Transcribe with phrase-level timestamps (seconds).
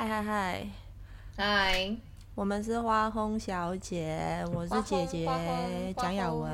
[0.00, 0.66] 嗨嗨嗨，
[1.36, 1.96] 嗨，
[2.34, 5.26] 我们是花红小姐，我是姐姐
[5.94, 6.50] 蒋雅文，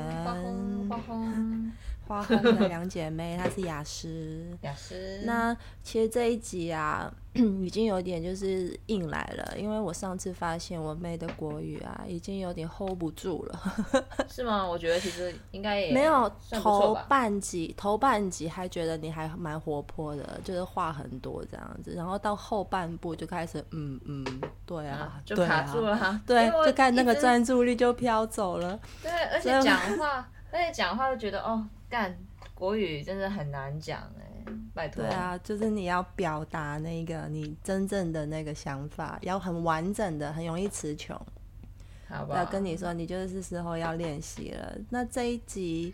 [2.07, 4.47] 花红的两姐妹，她是雅诗。
[4.63, 5.23] 雅诗。
[5.25, 13.61] 那其实这一集啊，已经有点就是硬来了，因为我上次发现我妹的国语啊，已经有点 hold 不住了。
[14.31, 14.67] 是吗？
[14.67, 16.97] 我觉得其实应该也没有头。
[17.09, 24.25] 半集，头半集还觉得你还蛮活泼的，就是话很多这样子，然后到后半部就开始嗯嗯，
[24.65, 26.21] 对啊，啊，就卡住啊，了哈。
[26.27, 28.79] 对就看那个专注力就飘走了。
[29.03, 32.17] 对，而且讲话， 而且讲话就觉得哦，干
[32.55, 35.03] 国语真的很难讲哎，拜托。
[35.05, 41.15] 对，啊，就是你要表达那个你真正的那个想法，要很完整的，很容易词穷。
[42.09, 42.39] 好吧。
[42.39, 44.79] 要跟你说，你就是时候要练习了。
[44.91, 45.93] 那这一集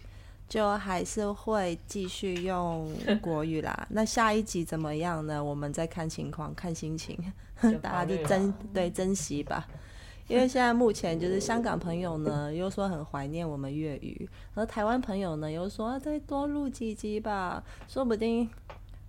[0.49, 2.91] 就还是会继续用
[3.21, 3.87] 国语啦。
[3.91, 5.43] 那下一集怎么样呢？
[5.43, 7.19] 我们再看情况，看心情，
[7.81, 9.67] 大家就珍对珍惜吧。
[10.33, 18.49] 因为现在目前就是香港朋友呢，又说很怀念我们粤语，而台湾朋友呢又说、再多录几集吧，说不定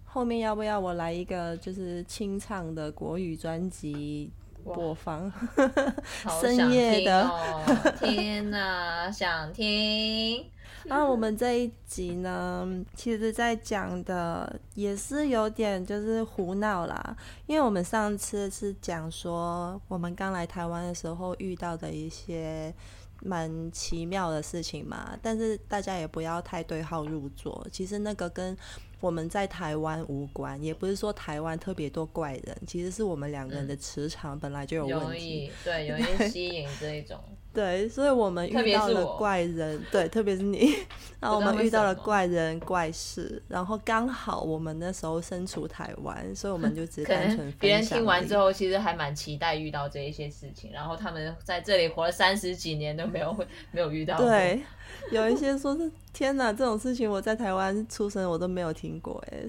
[0.04, 4.30] 后面要不要我来一个就是清唱的国语专辑
[4.64, 5.32] 播放？
[6.42, 7.64] 深夜的哦，
[8.00, 10.46] 天哪，想听。
[10.86, 22.74] 那我们这一集呢，其实在讲的也是有点就是胡闹啦，因为我们上次是讲说我们刚来台湾的时候遇到的一些
[23.22, 28.58] 蛮奇妙的事情嘛，但是大家也不要太对号入座，其实那个跟
[29.04, 35.20] 我们在台湾无关，也不是说台湾特别多怪人，其实是我们两个人的磁场本来就有问容题。
[35.20, 37.20] 易对， 容易吸引这一种。
[37.54, 40.74] 对，所以我们遇到了怪人，对，特别是你，
[41.20, 53.36] 然后我们遇到了怪人怪事，然后刚好我们那时候身处台湾，所以我们就只是单纯别人听完之，后，其实还蛮期待遇到这一些事情，然后他们在这里活了三十几年都没有
[53.72, 54.26] 没有遇到过。
[54.26, 54.64] 对，
[55.12, 59.44] 有一些说是天哪，这种事情我在台湾出生我都没有听过哎，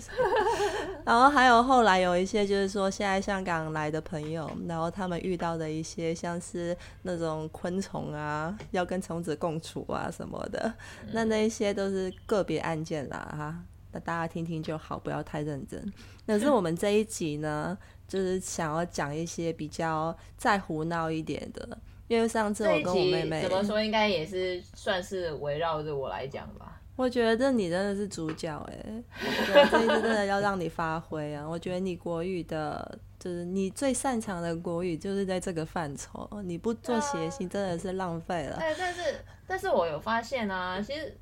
[1.05, 10.73] 然后还有后来有一些就是说现在香港来的朋友，然后他们遇到的一些像是那种昆虫啊，要跟虫子共处啊什么的，
[11.13, 13.57] 那那一些都是个别案件啦哈。
[13.93, 15.81] 那大家听听就好，不要太认真。
[16.27, 17.79] 可是我们这一集呢，
[18.09, 21.79] 就是想要讲一些比较再胡闹一点的，
[22.09, 26.81] 因为上次我跟我妹妹怎么说，应该也是算是围绕着我来讲吧。
[26.97, 31.45] 我觉得你真的是主角哎，对，这一次真的要让你发挥啊！
[31.45, 36.29] 我觉得你国语的，就是你最擅长的国语，就是在这个范畴。
[36.45, 38.59] 你不做谐星，真的是浪费了。
[38.59, 39.01] 哎，但是
[39.45, 41.19] 但是我有发现啊，其实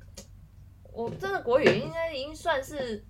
[0.91, 3.03] 我真的国语应该已经算是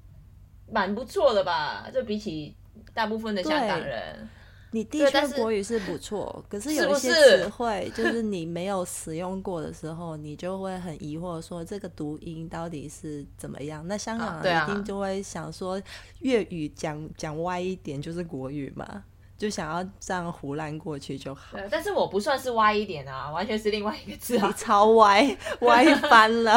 [0.72, 2.55] 蛮不错的吧，就比起
[2.94, 4.25] 大部分的香港人。
[4.73, 13.88] 你的确国语是不错，可是是有一些词汇，就是你没有使用过的时候，你就会很疑惑，说这个读音到底是怎么样？
[13.88, 15.79] 那香港人一定就会想说，
[16.22, 19.03] 粤语讲讲歪一点就是国语嘛，
[19.44, 21.58] 就想要这样胡乱过去就好。
[21.58, 24.50] 对，但是我不算是歪一点啊，完全是另外一个字啊。
[24.58, 26.54] 超歪，歪翻了。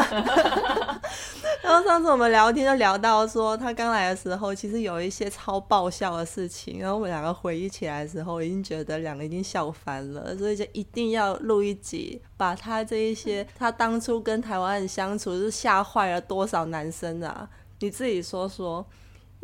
[1.64, 17.48] 然后上次我们聊天就聊到说，他刚来的时候，其实有一些超爆笑的事情，然后我们两个回忆起来的时候，已经觉得两个已经笑翻了，所以就一定要录一集，把他这一些他当初跟台湾人相处是吓坏了多少男生啊？
[17.80, 18.86] 你自己说说，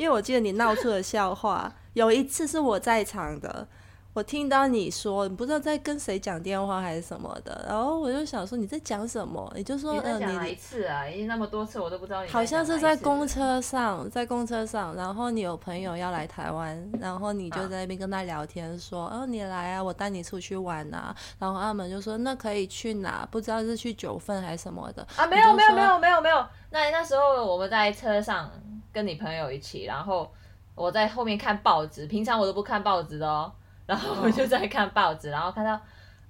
[0.02, 3.68] 因为我记得你闹出的笑话，有一次是我在场的。
[4.14, 11.08] 我听到你说你不知道在跟谁讲电话还是什么的，然后我就想说你在讲什么，你就说嗯、讲哪一次啊？
[11.08, 23.26] 已经那么多次，我都不知道你好像是在在公车上，在公车上，然后你有朋友要来台湾，然后你就啊在那边跟他聊天说，哦你来啊，我带你出去玩啊，然后阿们就说那可以去哪？
[23.30, 26.44] 不知道是去九份还是什么的啊，没有没有没有没有没有。
[26.68, 28.50] 那那时候我们在车上
[28.92, 30.30] 跟你朋友一起，然后
[30.74, 33.52] 我在后面看报纸，平常我都不看报纸的哦。
[33.86, 35.80] 然后我就在看报纸，然后看到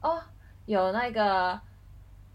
[0.01, 0.19] 哦
[0.67, 1.61] 有那个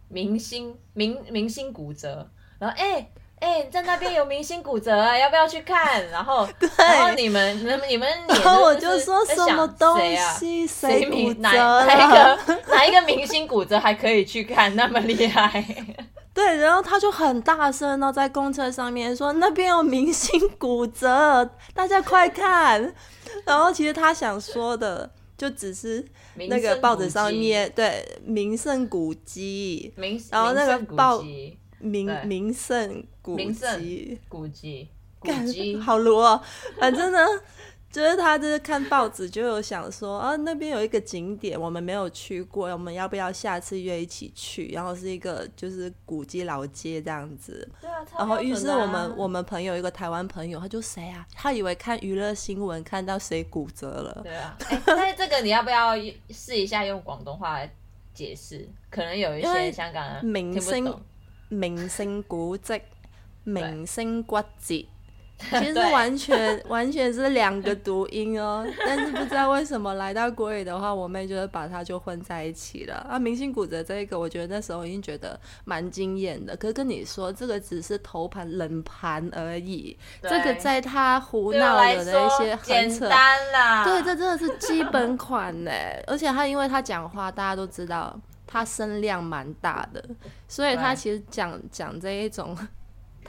[0.10, 2.30] 明星明明星骨折，
[2.60, 3.08] 然后哎。
[3.40, 6.04] 哎、在那边有明星骨折啊，要不要去看？
[6.10, 10.34] 然后， 然后你们、你们、你们脸然后我就就是说什么东谁啊？
[10.34, 12.36] 西谁骨折明哪哪一了？
[12.48, 14.76] 个哪一个明星骨折还可以去看？
[14.76, 15.64] 那么厉害？
[16.38, 22.94] 对，然后他就很大声，然后在公车上面说那边有明星骨折，大家快看。
[23.44, 26.06] 然后其实他想说的就只是
[26.36, 31.20] 那个报纸上面对名胜古迹，名，然后那个报
[31.80, 34.88] 名名胜古迹，古迹。
[35.20, 36.42] 古干迹，好罗哦。
[36.80, 37.18] 反正呢，
[37.98, 44.68] 就是他就是看报纸就有想说啊，那边有一个景点我们没有去过，我们要不要下次约一起去？
[44.68, 47.68] 然后是一个就是古迹老街这样子。
[47.82, 51.26] 对啊，然后于是我们我们朋友一个台湾朋友，他就谁啊？
[51.34, 54.22] 他以为看娱乐新闻看到谁骨折了。
[54.24, 55.96] 对啊，哎、但是这个你要不要
[56.30, 57.74] 试一下用广东话来
[58.14, 58.70] 解释？
[58.92, 60.94] 可能有一些香港人明星。
[61.50, 62.82] 明星古迹、
[63.46, 64.86] 明星骨折，
[65.38, 68.66] 其实 对完全完全是两个读音哦。
[68.86, 73.20] 但是不知道为什么来到国语的话，我妹就是把它就混在一起了啊。
[73.20, 76.56] 明星骨折这一个，我觉得那时候已经觉得蛮惊艳的。
[76.58, 83.08] 可是跟你说，这个只是头盘冷盘而已，这个在他胡闹的那些很简扯。
[83.08, 83.84] 单啦。
[83.84, 85.72] 对，这真的是基本款呢。
[86.08, 90.04] 而且他因为他讲话，大家都知道他声量蛮大的，
[90.48, 92.58] 所以他其实讲讲这一种，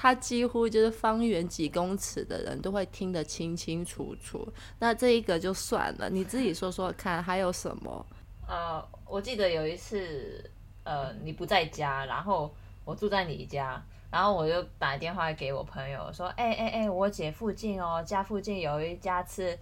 [0.00, 4.46] 他几乎就是方圆几公尺的人都会听得清清楚楚。
[4.78, 8.06] 那这一个就算了，你自己说说看，还有什么？
[8.46, 10.48] 呃，我记得有一次，
[10.84, 12.54] 呃，你不在家，然后
[12.84, 19.58] 我住在你家，然后我就打电话给我朋友说，哎哎哎，我姐附近哦，家附近有一家吃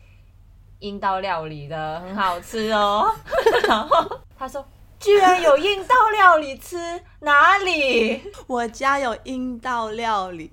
[0.81, 3.11] 阴道料理的，很好吃哦。
[3.67, 4.63] 然后他说，
[4.99, 6.77] 居然有印道料理吃，
[7.21, 8.21] 哪里？
[8.47, 10.51] 我家有印道料理，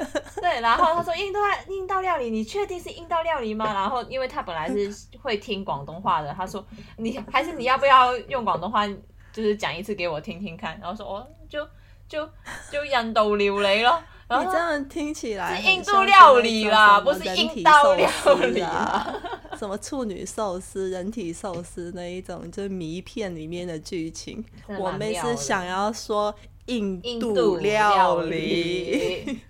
[0.40, 3.64] 对，然后他说阴道阴道料理，你确定是印道料理吗？
[3.72, 4.90] 然后因为他本来是
[5.22, 6.64] 会听广东话的，他说
[6.96, 8.86] 你还是你要不要用广东话，
[9.32, 10.78] 就是讲一次给我听听看？
[10.80, 11.66] 然后说哦，就
[12.08, 12.28] 就
[12.70, 14.02] 就印度料理咯。
[14.28, 18.10] 然后你这样听起来是印度料理啦不是人体阴道寿料
[18.48, 19.14] 理啊，
[19.56, 24.44] 什么处女寿司、人体寿司那一种，就是迷片里面的剧情。
[24.80, 26.34] 我妹是想要说
[26.66, 29.40] 印度印度料理，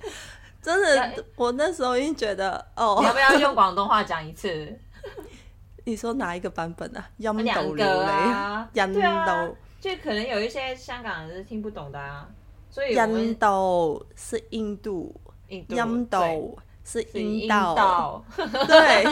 [0.62, 4.78] 真的，我那时候已经觉得你要哦，不要用广东话讲一次？
[5.84, 7.10] 你说哪一个版本啊？
[7.18, 12.26] 印两度料理，啊，印度，就可能有一些香港人是听不懂的啊，
[12.72, 15.14] 所以印度是印度，
[15.48, 19.04] 印度印度是是阴阴道，对，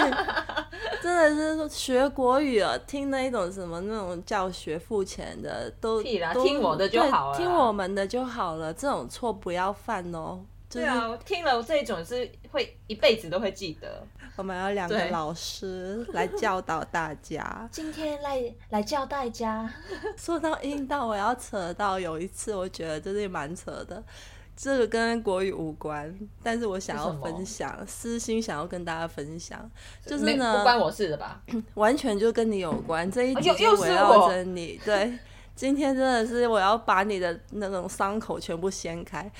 [1.03, 10.41] 真的是说学国语啊，听那一种什么那种教学付钱的都都听我的就对好了听我们的就好了，这种错不要犯哦。
[10.71, 14.03] 就是对啊，我听了这种是会一辈子都会记得。
[14.41, 17.45] 我们要两个老师来教导大家。
[17.71, 19.71] 今天来来教大家，
[20.17, 24.03] 说到阴道，我要扯到有一次，我觉得真的蛮扯的。
[24.57, 29.71] 这个跟国语无关，但是我想要分享，私心想要跟大家分享，
[30.07, 31.43] 就是呢，不关我事的吧？
[31.75, 33.11] 完全就跟你有关。
[33.11, 35.19] 这一集围绕我着你，对。
[35.61, 39.31] 今天真的是我要把你的那种伤口全部掀开。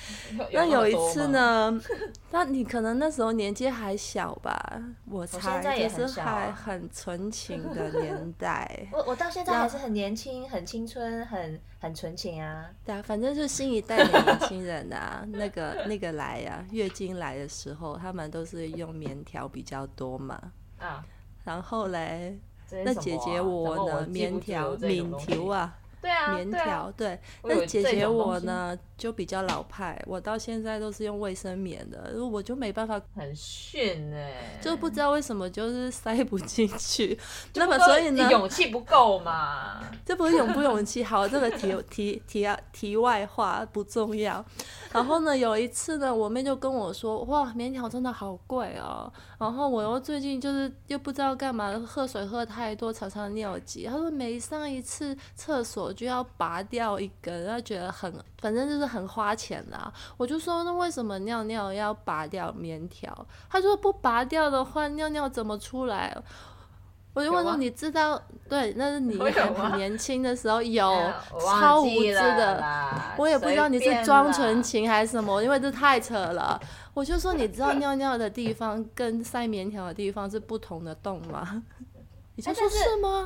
[0.53, 1.29] 那有一次？
[1.29, 1.81] 呢，
[2.29, 4.79] 那你可能那时候年纪还小吧，
[5.09, 8.69] 我现猜也就是还很纯情的年代。
[8.93, 12.69] 我我到现在还是很年轻、很青春、很很纯情啊。
[12.85, 20.39] 对啊，反正就新一代的年轻人啊， 那个那个来呀、月经来的时候，他们都是用棉条比较多嘛。
[20.77, 21.03] 啊，
[21.43, 22.37] 然后嘞，
[22.85, 26.49] 那姐姐我呢，棉条、棉条啊，对啊，棉
[26.97, 37.17] 对那姐姐我呢就比较老派，我到现在都是用卫生棉的，我就没办法，很逊哎，就不知道为什么就是塞不进去。
[37.55, 39.81] 那么所以呢，勇气不够嘛。
[40.05, 44.43] 这不是勇不勇气，好，这个题题题啊题外话不重要。
[44.91, 49.11] 然后呢，有一次呢，我妹就跟我说，哇，棉条真的好贵哦。
[49.37, 53.85] 然后我又最近就是又不知道干嘛，喝水喝太多，常常尿急。
[53.85, 59.91] 她说每上一次厕所就要拔掉一根，他觉得很，反正就是很花钱啦。
[60.17, 63.13] 我就说那为什么尿尿要拔掉棉条？
[63.49, 66.15] 他说不拔掉的话，尿尿怎么出来？
[67.13, 68.17] 我就问说，你知道？
[68.47, 71.11] 对，那是你 很年轻的时候有
[71.59, 72.63] 超无知的，
[73.17, 76.57] 我也不知道你是装纯情还是什么，因为这太扯了。
[76.93, 81.61] 我就说， 你知道尿尿的地方跟塞棉条的地方是不同的洞吗？
[82.49, 82.77] 你就是？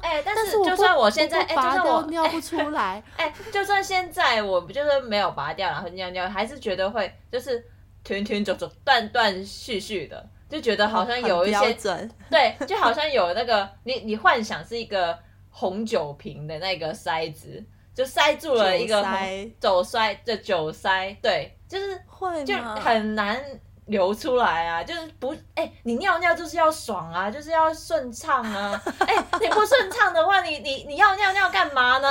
[0.02, 7.64] 哎、但但是我就算我现在，哎、就算我尿不出来， 哎、就算现在我不就是没有拔掉，然后尿尿，还是觉得会就是
[8.04, 15.18] 停停走走、断断续续的，就觉得好像有一些准， 对，就好像有那个你你幻想是一个
[15.50, 22.56] 红酒瓶的那个塞子，就塞住了一个酒塞红酒塞的酒塞，对，就是就会就？
[22.56, 23.42] 很难
[23.88, 32.08] 流出来啊，就是不哎、你尿尿就是要爽啊，就是要顺畅啊，哎、你不顺畅的话，你你你要尿尿干嘛呢？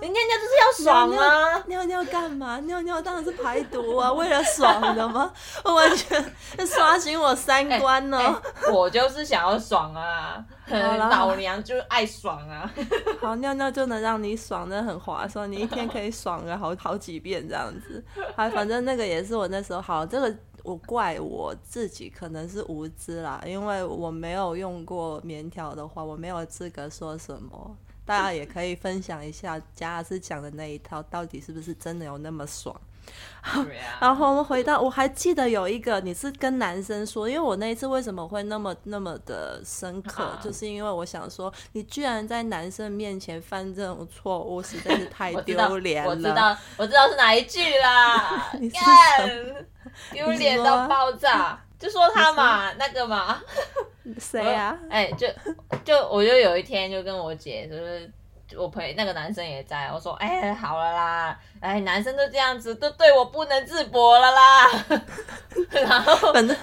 [0.00, 1.62] 你尿尿就是要爽啊！
[1.66, 2.58] 尿尿干嘛？
[2.60, 5.32] 尿尿当然是排毒啊，为了爽的吗？
[5.62, 6.24] 我完全
[6.66, 12.68] 刷新我三观呢、哎我就是想要爽啊，老娘就是爱爽啊！
[13.20, 15.50] 好，尿尿就能让你爽，真的很划算。
[15.50, 18.04] 你一天可以爽个好好几遍这样子。
[18.34, 27.76] 还反正那个也是我那时候好，这个我怪我自己可能是无知啦，因为我没有用过棉条的话，我没有资格说什么。
[28.04, 32.74] 大家也可以分享一下贾老师讲的那一套，到底是不是真的有那么爽？
[34.00, 46.10] 然后我们回到，我还记得有一个你是跟男生说，因为我那一次为什么会那么那么的深刻，啊 就是因为我想说，你居然在男生面前犯这种错误，实在是太 丢脸了。
[46.10, 49.28] 我知道，我知道是哪一句啦你，看
[50.12, 53.42] 丢脸到爆炸，就说他嘛，那个嘛，
[54.20, 54.78] 谁啊？
[54.88, 55.26] 哎、就
[55.84, 58.08] 就我就有一天就跟我姐，就是
[58.58, 64.66] 我陪那个男生也在，我说，哎、好了啦，哎，男生都这样子，都对我不能自拔了啦。
[65.70, 66.56] 然后 反正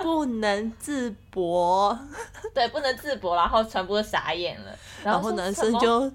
[0.00, 1.98] 不能自拔，
[2.54, 4.70] 对，不能自拔，然后全部都傻眼了。
[5.02, 6.10] 然后男生就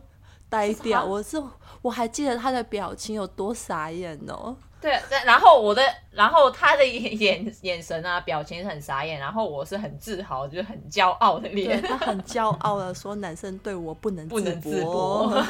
[0.49, 1.03] 呆掉。
[1.03, 1.41] 我是
[1.81, 4.55] 我还记得他的表情有多傻眼哦。
[4.85, 15.29] 对，对然后我的，然后他的眼眼眼神啊，表情很傻眼，然后我是很自豪，就是很骄傲的对脸， 他很骄傲的说：“男生对我不能不能自驳。
[15.29, 15.41] 驳。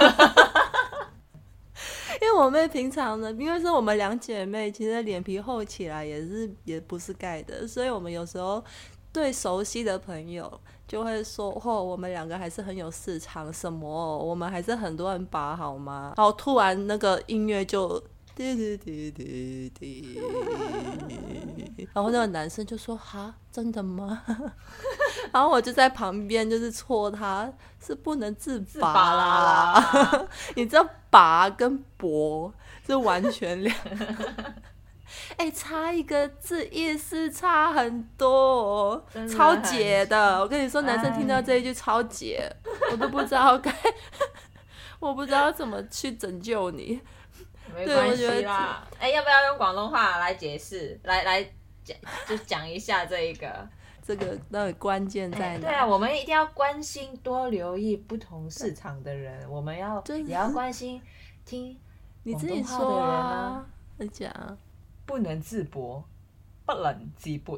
[2.22, 8.64] 因为我妹平常呢，因为是我们两姐妹，其实脸皮厚起来也是也不是盖的，所以我们有时候
[9.12, 10.50] 对熟悉的朋友
[10.88, 18.02] 就会说：“哦，我们两个还是很有市场，什么我们还是很多人把好吗？”然后突然那个音乐就。
[18.36, 20.22] 滴滴滴滴滴，
[21.94, 24.24] 然后那个男生就说：“哈，真的吗？”
[25.32, 27.52] 然后我就在旁边就是戳他，
[27.82, 29.74] 是不能自拔拔啦。
[29.74, 32.54] 啦， 你知道“拔”跟“博”
[32.86, 33.76] 是完全两，
[35.38, 40.42] 哎、差一个字意思差很多、超解的。
[40.42, 42.54] 我跟你说，男生听到哎这一句超解，
[42.92, 43.74] 我都不知道该，
[45.00, 47.00] 我不知道怎么去拯救你。
[47.76, 48.88] 没关系啦。
[49.00, 51.00] 哎、要不要用广东话来解释？
[51.04, 51.44] 来来
[51.84, 51.96] 讲，
[52.28, 53.68] 就讲一下这一个。
[54.06, 55.46] 这个到底关键在哪？
[55.56, 61.02] 哎对啊，我们一定要关心、多留意不同市场的人，我们要也要关心
[61.44, 61.76] 听
[62.22, 63.66] 你自己说的人啊
[64.14, 64.58] 讲。
[65.08, 66.04] 不能自博，
[66.66, 67.54] 不能自拔，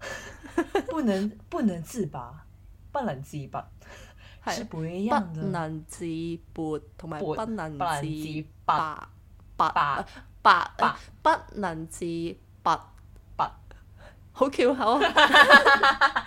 [0.88, 2.46] 不能不能自拔，
[2.92, 3.66] 不能自拔，
[4.48, 5.42] 是不一不樣的。
[5.42, 6.04] 能自
[6.54, 9.10] 拔同埋不能自拔，
[9.58, 10.04] 拔拔
[10.40, 12.06] 拔拔不能自
[12.62, 12.92] 拔，
[13.36, 13.52] 拔
[14.32, 15.02] 好巧口啊！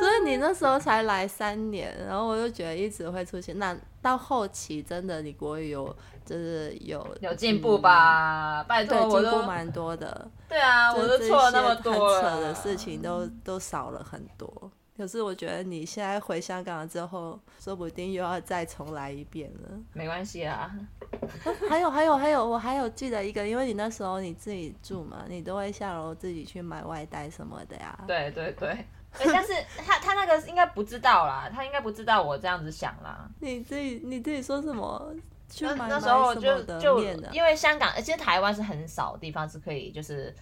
[0.00, 3.58] 所以你那时候才来三年，然后我就觉得一直会出现。
[3.58, 8.64] 那到后期真的你国语有就是有有进步吧？
[8.64, 10.26] 拜托，进步蛮多的。
[10.48, 12.22] 对啊，我都就是错了那么多了。
[12.22, 14.70] 扯的事情都都少了很多。
[14.96, 19.70] 可是我觉得你现在回香港了之后，说不定又要再重来一遍了。
[19.92, 20.70] 没关系啊，
[21.68, 27.98] 还有还有还有，我还有记得一个，因为你那时候你自己住嘛，你都会下楼自己去买外带什么的呀。
[28.06, 28.68] 对对对。
[28.68, 28.86] 哎
[29.32, 29.52] 但是
[29.86, 33.30] 他他那个应该不知道啦，他应该不知道我这样子想啦。
[33.38, 35.14] 你自己你自己说什么？
[35.48, 37.00] 去那买那时候就就？
[37.32, 40.34] 因为香港，其实台湾是很少地方是可以就是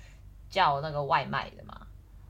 [0.49, 1.79] 叫那个外卖的嘛。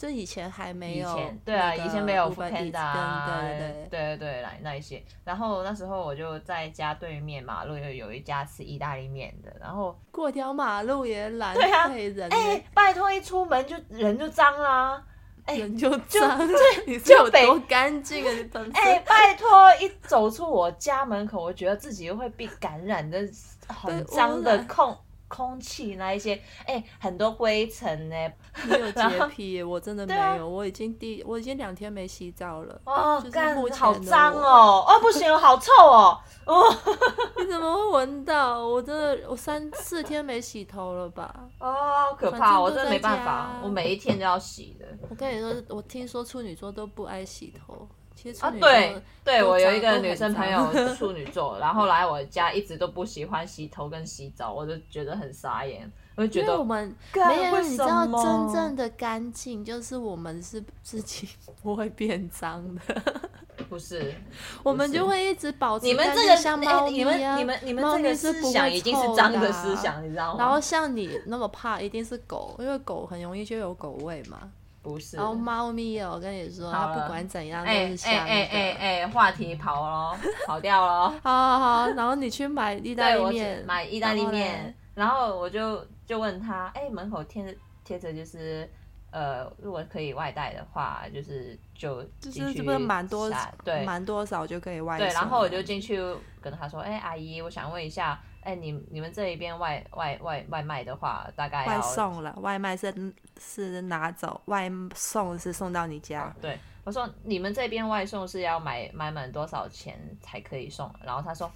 [0.03, 5.01] 这以前还没有对啊，以前没有 f o o 对对对对对来那一些。
[5.25, 15.01] 然后那时候我就在家对面马路有有一家吃意大利面的，然后过条马路也懒对啊哎、呢，拜托一出门就人就脏啦、
[15.45, 16.37] 哎人就脏，
[16.85, 18.33] 你是就北有多干净啊？
[18.33, 19.73] 你本身哎、拜托！
[19.81, 23.21] 一走出我家门口，我觉得自己会被感染的
[23.69, 24.99] 很脏的空
[25.35, 28.17] 空气那一些，哎、很多灰尘呢。
[28.65, 29.03] 你有洁
[29.35, 32.79] 癖耶，我真的没有，我已经第我已经两天没洗澡了。
[32.85, 34.85] 哦就，是干好脏哦！
[34.87, 36.19] 哦，不行，好臭哦！
[36.45, 36.77] 哦
[37.41, 38.67] 你怎么会闻到？
[38.67, 41.35] 我真的我三四天没洗头了吧？
[41.59, 42.61] 哦，好可怕！
[42.61, 44.87] 我真的没办法，我每一天都要洗的。
[45.09, 47.89] 我跟你说，我听说处女座都不爱洗头，
[48.23, 61.29] 其实啊，对对，我有一个女生朋脏友 处女座，然后来我家一直都不喜欢洗头跟洗澡，我就觉得很傻眼，我就觉得我得们没有，为你知道真正的干净就是我们是自己
[61.63, 62.81] 不会变脏的，
[63.69, 64.15] 不是，
[64.63, 70.37] 我们就会一直保持干你们这个净像猫哎你们咪啊你们你们这个思想已经是脏的啊思想，你知道吗？
[70.39, 74.39] 然后像你那么怕，一定是狗，因为狗很容易就有狗味嘛。
[74.83, 75.17] 不是。
[75.17, 78.19] 然后猫咪哦，我跟你说，它不管怎样都哎是香的。
[78.21, 81.11] 哎哎哎哎，话题跑了，跑掉了。
[81.23, 88.69] 好好好，然后你去买意大利面，买意大利面，然后我就就问他，哎、门口贴着贴着就是，
[89.11, 93.31] 呃，如果可以外带的话，就是就就是进去这不是蛮多
[93.65, 96.01] 对蛮多少就可以外带对，然后我就进去
[96.41, 102.93] 跟他说，哎、阿姨，我想问一下，哎、你你们这一边外外外外卖的话，大概外送了，外卖是
[103.41, 106.35] 是拿走，外送是送到你家。
[106.41, 110.93] 对，我说你们这边外送是要买买满多少钱才可以送？
[111.05, 111.51] 然后他说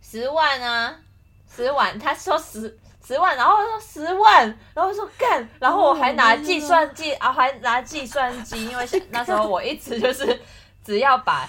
[0.00, 0.98] 十万啊，
[1.46, 10.40] 十万，他说十十万，然后我说十万，然后我说干，然后我还拿哦计算机啊，还拿计算机，因为那时候我一直就是
[10.82, 11.48] 只要把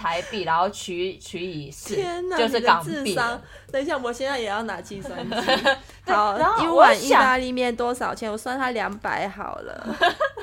[0.00, 3.38] 台币，然后取取以四，天哪，就是港币智商。！
[3.70, 5.36] 等一下，我现在也要拿计算机。
[6.10, 8.32] 好，然后我一碗意大利面多少钱？
[8.32, 9.96] 我算它两百好了，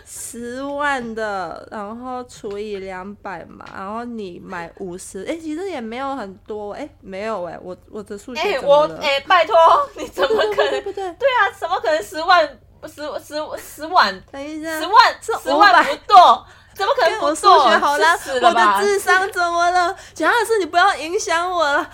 [0.06, 8.96] 十万的，然后除以两百嘛，然后你买五十， 哎，其实也没有很多，哎，没有哎，我我的数哎、学怎么了？
[8.96, 9.56] 我哎、拜托，
[9.98, 10.70] 你怎么可能？
[10.72, 11.04] 对不对？
[11.14, 12.48] 对啊，怎么可能十万
[12.84, 16.46] 十十十万等一下，十万十万500不多，
[16.77, 17.48] 怎么可能不我数？
[17.67, 19.96] 学好啦，我的智商怎么了？
[20.13, 21.89] 蒋老师，你不要影响我了。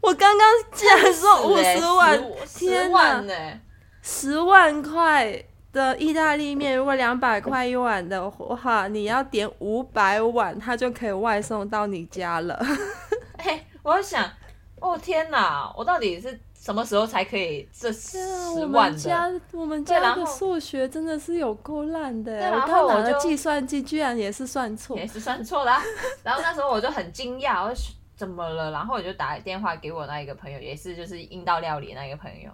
[0.00, 2.16] 我刚刚竟然说五十万，
[2.46, 3.60] 十天哪
[4.00, 12.64] 十万块的意大利面，如果两百块一碗的话，你要点五百碗，它就可以外送到你家了。
[13.38, 14.24] 哎、我在想，
[14.80, 18.18] 哦天哪，我到底是什么时候才可以这十
[18.54, 18.92] 我万的？
[18.92, 25.06] 们家我们家的数学真的是有够烂的耶，我刚拿的计算机居然也是算错也。
[25.06, 25.82] 是算错啦、
[26.22, 28.70] 然后那时候我就很惊讶，我说怎么了？
[28.70, 32.50] 然后我就打电话给我那一个朋友，也是就是阴道料理那一个朋友，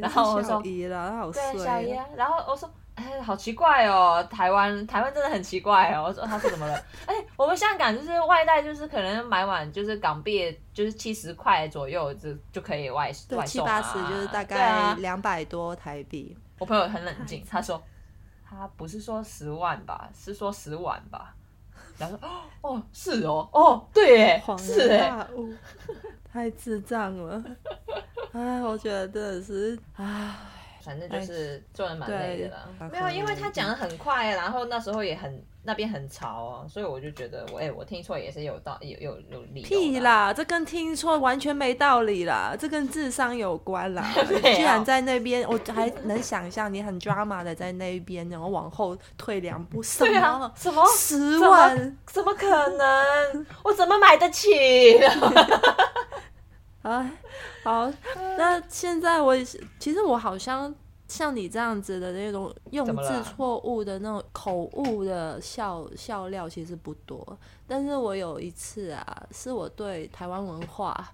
[0.00, 1.80] 然后我说对，小。
[1.80, 2.06] 姨啊。
[2.16, 6.04] 然后我说，哎，好奇怪哦，台湾台湾真的很奇怪哦。
[6.08, 6.74] 我说他说怎么了？
[7.06, 16.36] 哎，我们香港就是外带，就是可能买碗就是港币就是七十块左右就就可以外对，外送啊七八十就是大概两百多台币。
[16.58, 17.80] 我朋友很冷静，他说
[18.48, 21.34] 他不是说十万吧，是说十万吧。
[21.98, 22.28] 然后说
[22.62, 25.26] 哦是哦哦对耶是哎，
[26.32, 27.42] 太智障了。
[28.32, 30.34] 哎，我觉得真的是，唉，
[30.86, 32.68] 反正就是做人蛮累的啦。
[32.92, 39.98] 没有，因为他讲的很快，然后那时候也很那边很潮哦，所以我就觉得我哎、我听错也是有道有有有理屁！
[39.98, 44.06] 啦，这跟听错完全没道理啦，这跟智商有关啦。
[44.30, 51.96] 你居然在那边，我还能想象你很 drama 的在那边，然后往后退两步，什对啊么，什么十万？
[52.06, 52.46] 怎么可
[52.78, 53.46] 能？
[53.64, 54.48] 我怎么买得起？
[56.86, 57.10] 哎，
[57.64, 57.92] 好，
[58.38, 59.34] 那现在我
[59.80, 60.72] 其实我好像
[61.08, 67.36] 像你这样子的那种用字错误的那种口误的笑笑料，其实不多。
[67.66, 71.12] 但是我有一次啊，是我对台湾文化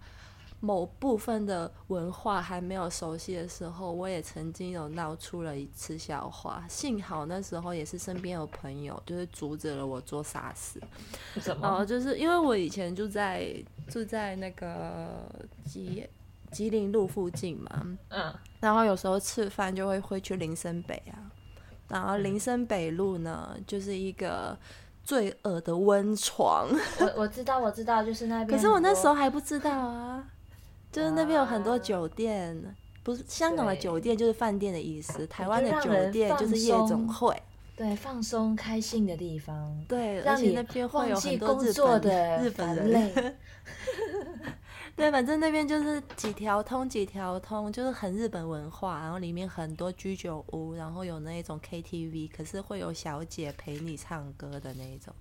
[0.65, 6.65] 某部分的文化还没有熟悉的时候，我也曾经有闹出了一次笑话。
[6.69, 10.81] 幸好那时候也是身边有朋友，就是阻止了我做傻事。
[11.41, 13.53] 什哦，就是因为我以前住在
[13.89, 15.29] 住在那个
[15.65, 16.09] 吉
[16.53, 21.27] 吉林路附近嘛，嗯，然后有时候吃饭就会会去林森北啊，
[21.89, 24.57] 然后林森北路呢就是一个
[25.03, 26.69] 罪恶的温床，
[27.01, 28.49] 我我知道我知道，就是那边。
[28.49, 30.25] 可是我那时候还不知道啊，
[30.93, 32.77] 就是那边有很多啊酒店。
[33.05, 37.35] 不是香港的酒店就是饭店的意思，台湾的酒店就是夜总会。
[37.75, 43.37] 对放松开心的地方，对，让你那边会有很多日工作本的日本人，
[44.95, 55.13] 对，反正那边就是几条通几条通，就是很日本文化，然后里面很多居酒屋，然后有那一种 KTV，可是会有小姐陪你唱歌的那一种。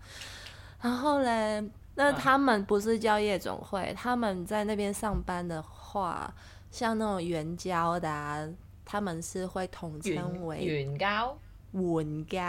[0.81, 1.63] 然后嘞，
[1.95, 6.33] 那嗯他们不是叫夜总会，他们在那边上班的话，
[6.71, 8.47] 像那种援交的、啊，
[8.85, 11.37] 他们是会统称遠为援交
[11.73, 12.39] 援交。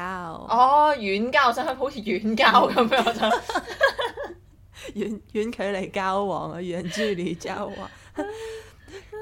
[0.49, 7.91] 哦，遠交，想好似遠交咁樣，我就遠遠距離交往啊，遠距離交往，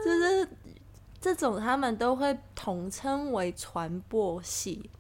[0.04, 0.48] 就是
[1.20, 4.90] 這種他們都會統稱為傳播系。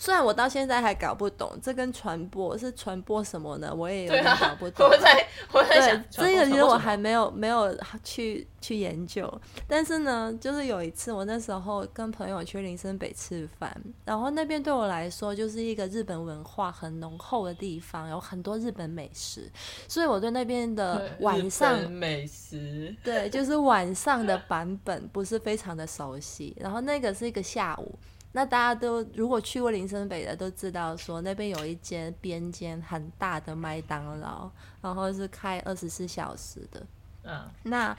[0.00, 3.70] 雖然我到现在还搞不懂，这跟传播是传播什么呢？
[3.72, 4.88] 我也有點對啊搞不懂。
[4.88, 9.30] 我在我在想，，这个其实我还没有没有去去研究，
[9.68, 13.70] 但是呢，就是有一次我那时候跟朋友去林森北吃饭，
[14.06, 19.52] 然后那边对我来说就是一个日本文化很浓厚的地方，有很多日本美食，
[19.86, 26.56] 所以我对那边的 晚上美食，对，就是晚上的版本不是非常的熟悉。
[26.58, 27.94] 然后那个是一个下午，
[28.32, 36.86] 那大家都如果去过林森北的都知道，说那边有一间边间很大的麦当劳，然后是开二十四小时的。
[37.24, 37.96] 嗯，那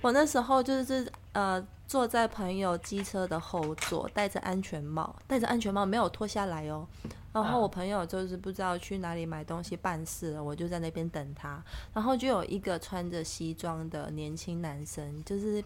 [0.00, 6.86] 我那时候就是呃坐在朋友机车的后座，戴着安全帽，戴着安全帽没有脱下来哦。
[7.32, 11.62] 然后我朋友就是不知道去哪里买东西办事了，我就在那边等他。
[11.94, 15.64] 然后就有一个穿着西装的年轻男生，就是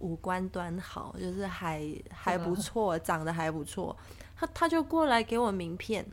[0.00, 3.96] 五官端好，就是还还不错，长得还不错。
[4.36, 6.04] 他他就过来给我名片，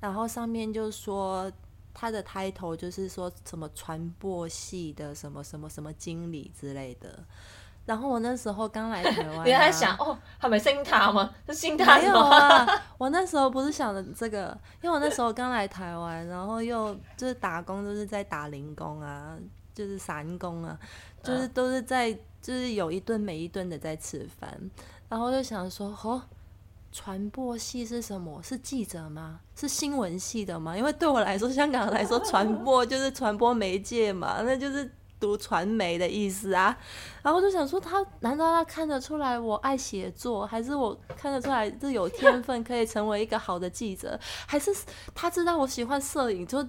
[0.00, 1.50] 然后上面就说
[1.92, 7.24] 他的 title 就是说什么传播系的什么什么什么经理之类的。
[7.86, 11.34] 然后我那时候刚来台湾、 你还在想哦，他没姓他吗？
[11.46, 12.30] 是姓他没有吗？
[12.30, 19.36] 啊，我那时候不是想的这个，因为我那时候刚来台湾，然后又就是打工，都是在打零工啊，
[19.74, 20.78] 就是散工啊，
[21.22, 24.70] 就是都是在就是有一顿没一顿的在吃饭，
[25.08, 26.20] 然后就想说，哦，
[26.92, 28.38] 传播系是什么？
[28.42, 29.40] 是记者吗？
[29.56, 30.76] 是新闻系的吗？
[30.76, 34.90] 因为对我来说，香港来说， 传播就是传播媒介嘛，那就是。
[35.20, 36.76] 读传媒的意思啊，
[37.22, 44.70] 然后就想说他难道他看得出来我爱写作，还是我看得出来是有天分可以成为一个好的记者，还是
[45.14, 46.66] 他知道我喜欢摄影，就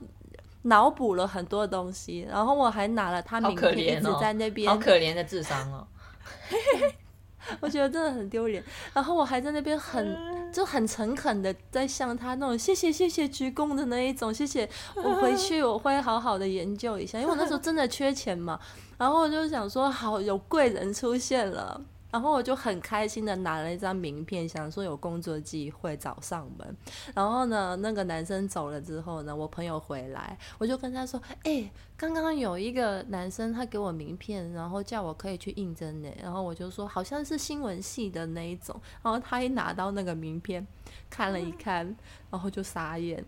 [0.65, 5.87] 脑补了很多东西，然后我还拿了他名片，一直在那边，好可怜的智商哦。
[7.61, 8.63] 我觉得真的很丢脸。
[8.91, 18.59] 然后我还在那边很就很诚恳的在向他那种谢谢谢谢鞠躬的那一种，谢谢我回去我会好好的研究一下，因为我那时候真的缺钱嘛。
[18.97, 21.79] 然后我就想说，好有贵人出现了。
[22.15, 26.77] 然后我就很开心的拿了一张名片，想说有工作机会找上门。
[27.13, 38.79] 然后呢，那个男生走了之后呢，我朋友回来，我就跟他说：“哎、刚刚有一个男生他给我名片，然后叫我可以去应征呢。”然后我就说好像是新闻系的那一种。
[39.03, 40.65] 然后他一拿到那个名片，
[41.09, 41.93] 看了一看，
[42.31, 43.21] 然后就傻眼，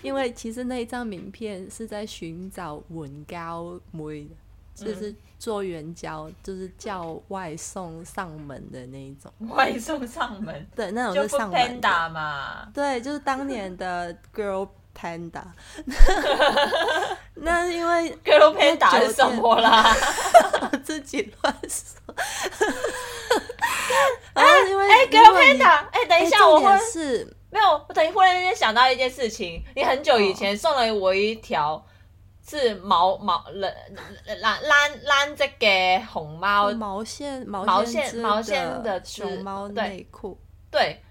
[0.00, 4.30] 因为其实那一张名片是在寻找文高妹的。
[4.76, 11.88] 就是做援交，就是叫外送上门的那一种，外送上门，对，那种是上门的。
[11.88, 12.68] panda 嘛。
[12.74, 15.42] 对，就是当年的 Girl Panda。
[17.34, 19.94] 那因为 Girl panda 是什么啦？
[20.72, 22.14] 我自己乱说，
[24.34, 31.84] 然后因为哎，Girl panda，哎，等一下，我是没有，我等于忽然间想到一件事情，你很久以前送了我一条
[32.48, 33.74] 是毛毛蓝
[34.40, 40.38] 蓝蓝蓝色嘅熊猫，毛线毛线毛线的熊猫内裤，
[40.70, 41.02] 对，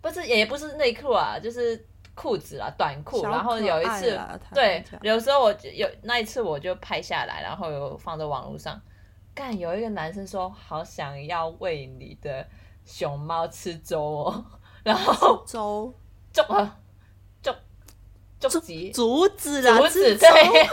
[0.00, 3.22] 不是也不是内裤啊，就是裤子啦，短裤。
[3.22, 4.20] 然后有一次，
[4.52, 8.80] 对，有时候我就有那一次我就拍下来，然后有放在网络上。
[9.32, 12.44] 干，有一个男生说好想要喂你的
[12.84, 14.44] 熊猫吃粥哦，
[14.82, 15.94] 然后粥
[16.32, 16.76] 粥啊
[18.40, 20.68] 就急竹子啦，竹子吃粥对，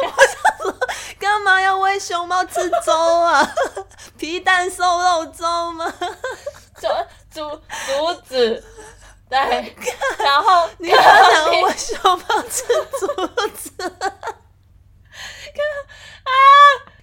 [1.19, 3.45] 干嘛要喂熊猫吃粥啊？
[4.17, 5.93] 皮蛋瘦肉粥吗？
[6.79, 6.87] 竹
[7.31, 7.49] 竹
[7.85, 8.63] 竹子，
[9.29, 9.37] 对，
[10.19, 12.63] 然后你好想喂熊猫吃
[12.99, 13.07] 竹
[13.53, 13.71] 子？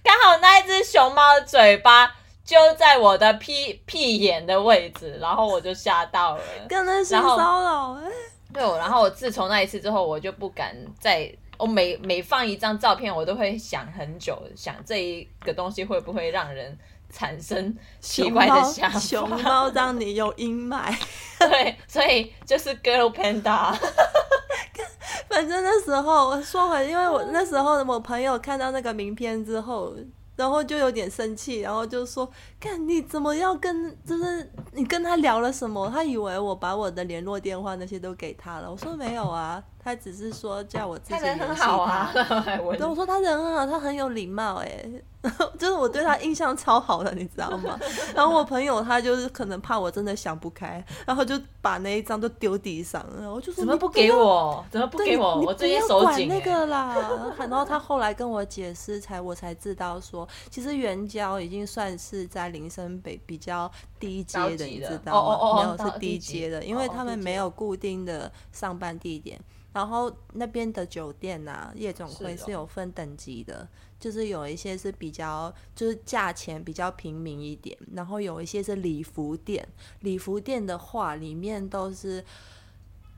[0.03, 6.41] 刚好那一只熊猫的嘴巴就在我的屁屁眼的位置，然后我就吓到了。
[6.69, 8.09] 跟那性然后骚扰哎！
[8.55, 11.31] 对，然后我自从那一次之后，我就不敢再。
[11.57, 16.77] 我每每放一张照片，我都会想很久，想这一个东西会不会让人
[17.09, 18.99] 产生奇怪的想法。
[18.99, 20.93] 熊猫让你有阴霾。
[21.39, 23.73] 对，所以就是 girl panda。
[25.29, 29.95] 反正那时候我说回，因为我那时候我朋友看到那个名片之后，
[30.35, 32.29] 然后就有点生气，然后就说
[32.65, 35.89] ：“看你怎么要跟，就是你跟他聊了什么？
[35.89, 44.85] 他以为我把我的联络电话那些都给他了。”我说：“没有啊，他只是说叫我自己联系好啊他。，还问对，我说他人很好，他很有礼貌，哎，
[45.57, 47.79] 就是我对他印象超好的，你知道吗？
[48.15, 54.63] 然后我朋友他就是可能怕我真的想不开，然后就把那一张都丢地上了，我就说怎么不给我？
[54.71, 55.37] 怎么不给我？
[55.39, 56.41] 你我最近手紧、管那欸。
[56.41, 56.95] 个啦。
[57.37, 65.19] 然后他后来跟我解释，才我才知道说，其实援交已经算是在林森北比较低阶的，你知道吗？
[65.19, 69.39] 哦哦哦没有是低阶的，因为他们没有固定的上班地点。
[69.73, 73.67] 然后那边的酒店啊，夜总会是有分等级的，
[73.99, 79.67] 就是有一些是比较，就是价钱比较平民一点，然后有一些是礼服店。
[79.99, 82.23] 礼服店的话，里面都是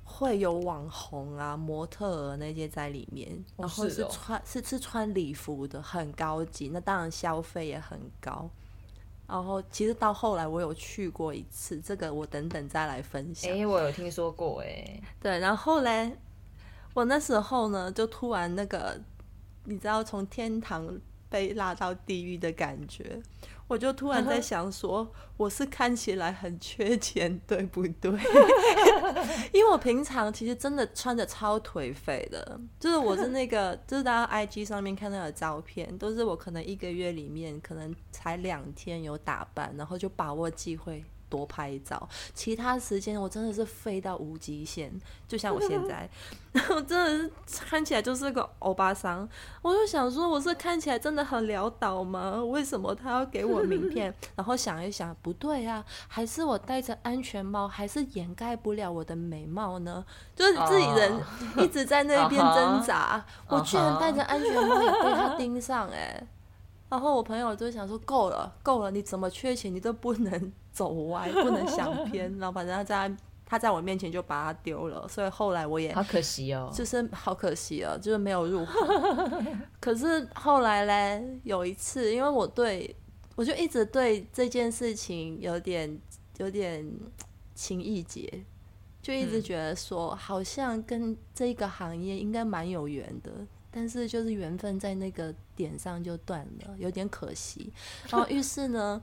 [0.03, 8.49] 会有网红啊、模特儿那些在里面，哦然后是穿是是穿礼服的，很高级，那当然消费也很高。
[9.27, 13.51] 然后其实到后来我有去过一次，这个我等等再来分享。
[13.51, 15.01] 哎，我有听说过哎。
[15.21, 16.17] 对，然后嘞
[16.93, 18.99] 我那时候呢，就突然那个，
[19.65, 20.97] 你知道从天堂
[21.29, 23.21] 被拉到地狱的感觉。
[23.67, 28.11] 我就突然在想说，我是看起来很缺钱，对不对？
[29.51, 41.03] 因为我平常其实真的穿的超颓废的，就是我是那个，就是大家 IG 上面看到的照片，都是我可能一个月里面可能才两天有打扮，然后就把握机会。
[41.29, 44.91] 多拍照，其他时间我真的是废到无极限，
[45.27, 46.09] 就像我现在，
[46.69, 47.31] 我真的是
[47.65, 49.27] 看起来就是个欧巴桑。
[49.61, 52.43] 我就想说，我是看起来真的很潦倒吗？
[52.43, 54.13] 为什么他要给我名片？
[54.35, 60.05] 然后想一想，不对啊，还是我戴着安全帽，还是掩盖不了我的美貌呢？
[60.35, 61.21] 就是自己人
[61.57, 66.25] 一直在那边挣扎，我居然戴着安全帽也被他盯上哎。
[66.89, 70.53] 然后我朋友就想说，够了，够了，你怎么缺钱，你都不能。
[70.77, 73.11] 走歪不能想偏，然后反正他在
[73.43, 79.61] 他在我面前就把它丢了，所以后来我也好可惜哦，就是好可惜哦，就是没有入行。
[79.79, 82.95] 可是后来嘞，有一次，因为我对
[83.35, 85.99] 我就一直对这件事情有点
[86.37, 86.87] 有点
[87.55, 88.45] 情意结，
[89.01, 93.31] 就一直觉得说好像跟这个行业应该蛮有缘的，
[93.71, 97.73] 但是就是缘分在那个点上就断了，有点可惜。
[98.11, 99.01] 然后于是呢。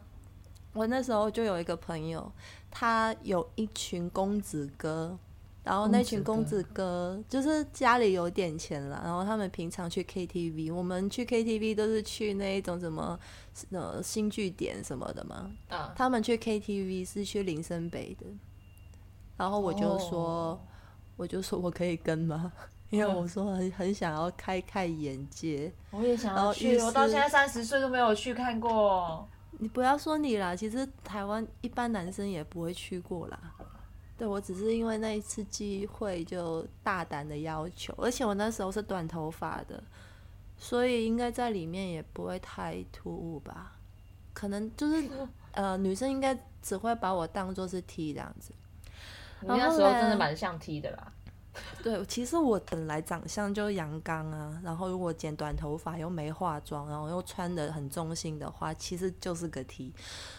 [0.75, 2.31] 我那时候就有一个朋友，
[2.71, 5.17] 他有一群公子哥，
[5.63, 13.19] 然后那群公子哥就是家里有点钱了，然后他们平常去 KTV，我们去 KTV 都是去那一种什么
[13.71, 15.51] 呃新据点什么的嘛，
[15.95, 18.27] 他们去 KTV 是去林森北的，
[19.37, 20.61] 然后我就说，
[21.17, 22.53] 我就说我可以跟吗？
[22.91, 29.27] 因为我说很很想要开开眼界，我也想要去，我到现在三十岁都没有去看过。
[29.59, 33.38] 你不要说你啦，其实台湾一般男生也不会去过啦。
[34.17, 39.83] 对我只是因为那一次机会就大胆的要求，而且我那时候是短头发的，
[40.57, 43.73] 所以应该在里面也不会太突兀吧？
[44.33, 45.09] 可能就是
[45.51, 48.53] 呃，女生应该只会把我当做是 T 这样子。
[49.40, 51.12] 你那时候真的蛮像 T 的啦。
[51.83, 59.93] 对，其实我本来长相就阳刚啊，然后如果剪短头发又没化妆，然后又穿的很中性的话，其实就是个 T。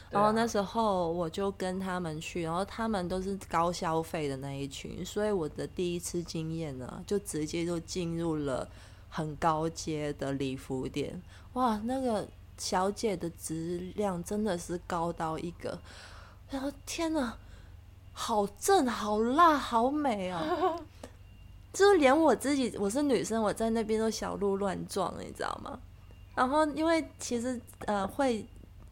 [0.10, 8.68] 然后那时候我就跟他们去，然后他们都是高消费的那一群，所以我的第一次经验呢，就直接就进入了
[9.10, 11.22] 很高阶的礼服店。
[11.54, 15.80] 哇，那个小姐的质量真的是高到一个，
[16.50, 17.38] 然后天呐，
[18.18, 20.80] 好正，好辣，好美哦！
[21.74, 25.78] 就是连我自己，我是女生，我在那边都小鹿乱撞，你知道吗？
[26.34, 28.46] 然后因为其实呃会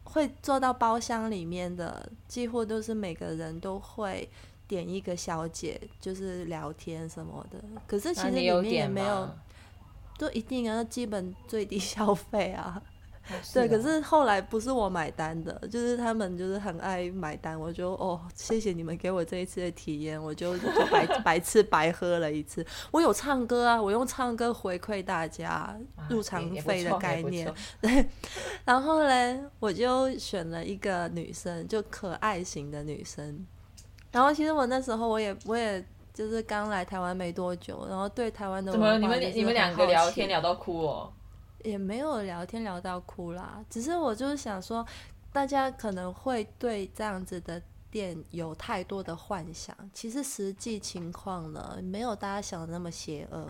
[0.04, 4.28] 会坐到包厢里面的，几乎都是每个人都会
[4.68, 7.58] 点一个小姐，就是聊天什么的。
[7.86, 9.28] 可是其实里面也没有，
[10.18, 12.80] 都一定要基本最低消费啊。
[13.52, 22.64] 对，可是后来不是我买单的，就是他们就是很爱买单，我就哦，谢谢你们给我这一次的体验，我就 就白白吃白喝了一次。
[22.90, 25.74] 我有唱歌啊，我用唱歌回馈大家
[26.10, 27.52] 入场费的概念。
[27.80, 28.06] 对，
[28.64, 33.46] 然后嘞，我就选了一个女生，就可爱型的女生。
[34.12, 41.12] 然后其实我那时候我也我也就是刚来台湾没多久，然后对台湾的怎么你们你们两个聊天聊到哭哦？
[41.64, 44.86] 也没有聊天聊到哭啦，只是我就是想说，
[45.32, 53.48] 大家可能会对这样子的店有太多的幻想，其实实际情况呢，没有大家想的那么邪恶，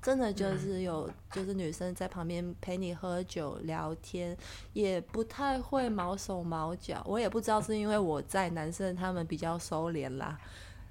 [0.00, 4.36] 真的就是有，就是女生在旁边陪你喝酒聊天，
[4.72, 10.38] 也不太会毛手毛脚，我也不知道是因为我在，男生他们比较收敛啦，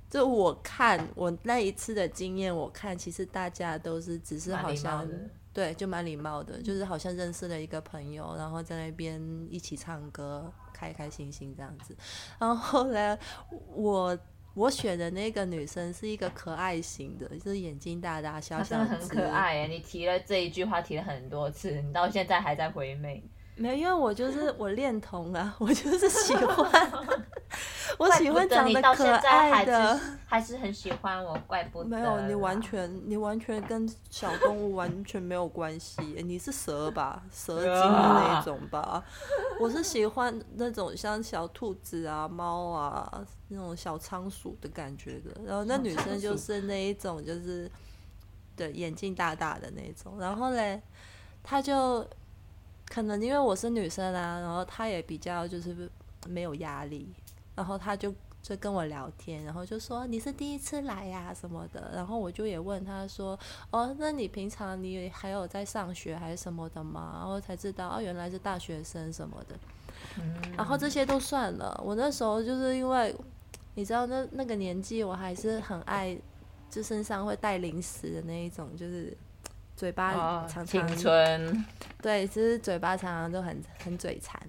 [0.10, 5.08] 就我看我那一次的经验，我看其实大家都是只是好像。
[5.56, 11.96] 对，就蛮礼貌的，就是好像认识了一个朋友，然后在那边一起唱歌，开开心心这样子。
[12.38, 13.18] 然后后来
[13.74, 14.18] 我
[14.54, 19.68] 我选的那个女生是一个可爱型的，就是眼睛大大小小，的很可爱哎！
[19.70, 23.24] 你提了这一句话提了很多次，你到现在还在回味。
[23.56, 26.92] 没有，因为我就是我恋童啊，我就是喜欢，
[27.98, 31.90] 我喜欢长得可爱的，还是很喜欢我，怪不得。
[31.90, 39.04] 没有，你完全你完全跟小动物完全没有关系，你是蛇吧，蛇精的那种吧？
[39.60, 47.70] 我是喜欢那种像小兔子啊、猫啊那种小仓鼠的感觉的，然后那女生就是那一种，就是
[48.56, 50.82] 对眼睛大大的那种，然后嘞，
[51.44, 52.06] 她就。
[52.88, 55.90] 可能因为我是女生啊，然后他也比较就是
[56.28, 57.12] 没有压力，
[57.56, 63.38] 然后他就就跟我聊天，然后就说你是第一次来呀、什么的，然后我就也问他说，
[63.72, 67.14] 哦，那你平常你还有在上学还是什么的吗？
[67.16, 69.56] 然后才知道哦，原来是大学生什么的，
[70.56, 73.16] 然后这些都算了，我那时候就是因为
[73.74, 76.16] 你知道那那个年纪，我还是很爱，
[76.70, 79.18] 就身上会带零食的那一种，就是
[79.76, 81.66] 嘴巴哦常常、青春，
[82.02, 84.40] 对，就是嘴巴常常都很很嘴馋。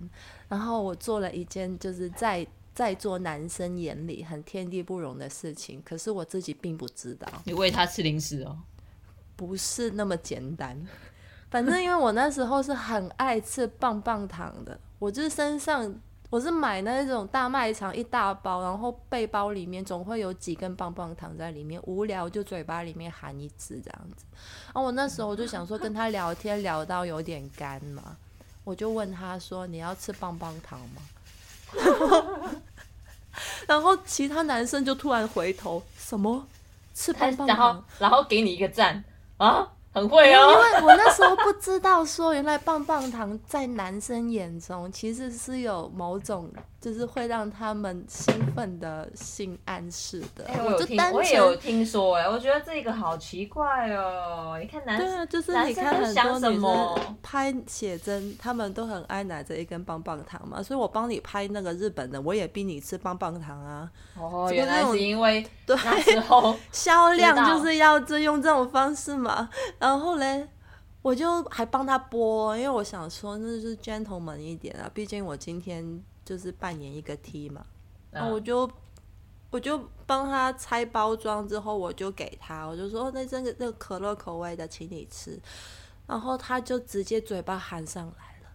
[0.49, 8.59] 然后我做了一件就是在在座男生眼里很天地不容的事情，可是我自己并不知道，你喂他吃零食哦。
[9.35, 10.79] 不是那么简单。
[11.51, 15.91] 反正因为我那时候是很爱吃棒棒糖的，我就是身上
[16.29, 24.27] 我是买那种大卖场一大包，然后背包里面总会有几根棒棒糖在里面，无聊就嘴巴里面含一支这样子。
[24.67, 28.19] 然后我那时候我就想说跟他聊天聊到有点干嘛，
[28.65, 31.03] 我就问他说你要吃棒棒糖吗？
[33.67, 36.47] 然后其他男生就突然回头，什么
[36.95, 37.85] 吃他棒棒然后糖？
[37.99, 39.03] 然后给你一个赞
[39.39, 40.81] 啊，很会哦因为哦。
[40.87, 46.51] 我那时候不知道说，原来棒棒糖在男生眼中其实是有某种，
[46.87, 50.45] 就是会让他们兴奋的性暗示的。
[50.47, 54.57] 哎、我有听，就单我也有纯听说哎、我觉得这个好奇怪哦。
[54.61, 63.91] 你看男对啊，就是你看很多女么生拍写真，他们都很爱拿着一根棒棒糖嘛，所以我帮你拍那个日本的，我也逼你吃棒棒糖啊。
[64.17, 69.51] 哦，这个原来是因为对那时候 销量就是要这用这种方式嘛。
[69.81, 70.47] 然后嘞，
[71.03, 77.65] 我就还帮他播，因为我想说那就是 gentleman 一点啊，毕竟我今天就是扮演一个 T 嘛。
[78.11, 78.71] 然后我嗯就
[79.51, 85.41] 我就帮他拆包装之后，我就给他，我就说哦那这个那个可乐口味的，请你吃。
[86.07, 88.47] 然后他就直接嘴巴含上来了。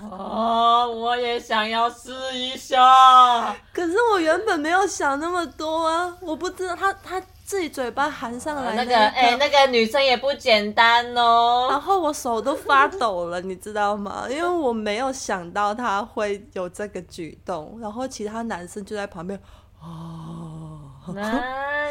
[0.10, 3.52] 哦，我也想要试一下。
[3.72, 11.68] 可是我原本没有想那么多啊，我不知道他他自己嘴巴含上来那一个哎、刻那个女生也不简单哦。
[11.70, 14.26] 然后我手都发抖了，你知道吗？
[14.32, 19.38] 因为我没有想到他会有这个举动，然后其他男生就在旁边，
[19.78, 20.80] 哦，
[21.14, 21.44] 那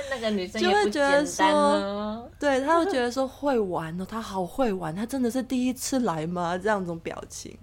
[0.10, 2.28] 那个女生就会觉得简单哦。
[2.40, 6.58] 对，他会觉得说会玩哦，他好会玩，他真的是第一次来吗？
[6.58, 7.56] 这样种表情。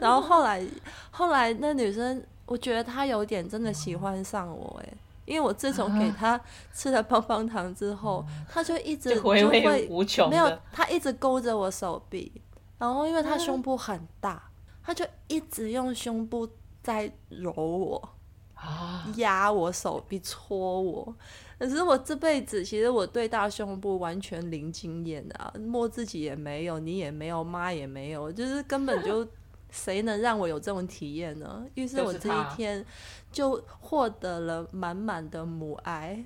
[0.00, 0.66] 然后后来
[1.10, 4.88] 后来那女生，我觉得她有点真的喜欢上我哎。
[5.30, 6.38] 因为我自从给他
[6.74, 12.32] 吃了棒棒糖之后，他就一直就会无穷没有，他一直勾着我手臂，
[12.78, 14.50] 然后因为他胸部很大，
[14.82, 16.48] 他就一直用胸部
[16.82, 18.08] 在揉我、
[18.54, 21.14] 啊，压我手臂、戳我。
[21.58, 29.24] 可是我这辈子其实我对大胸部完全零经验啊，摸自己也没有，你也没有，妈也没有，就是根本就
[29.70, 31.64] 谁能让我有这种体验呢？
[31.74, 32.84] 于是我这一天
[33.30, 36.24] 就获得了满满的母爱。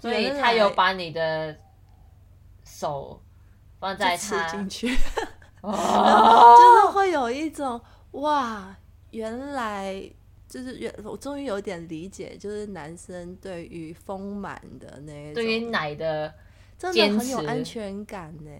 [0.00, 1.56] 所以原他有把你的
[2.64, 3.20] 手
[3.80, 4.96] 放在他进去。
[5.60, 7.80] 哦，就是会有一种
[8.12, 8.76] 哇，
[9.10, 10.08] 原来
[10.46, 16.32] 就是原我终于有点理解，就是男生对于丰满的那一对于种，奶的
[16.78, 18.50] 真的很有安全感呢，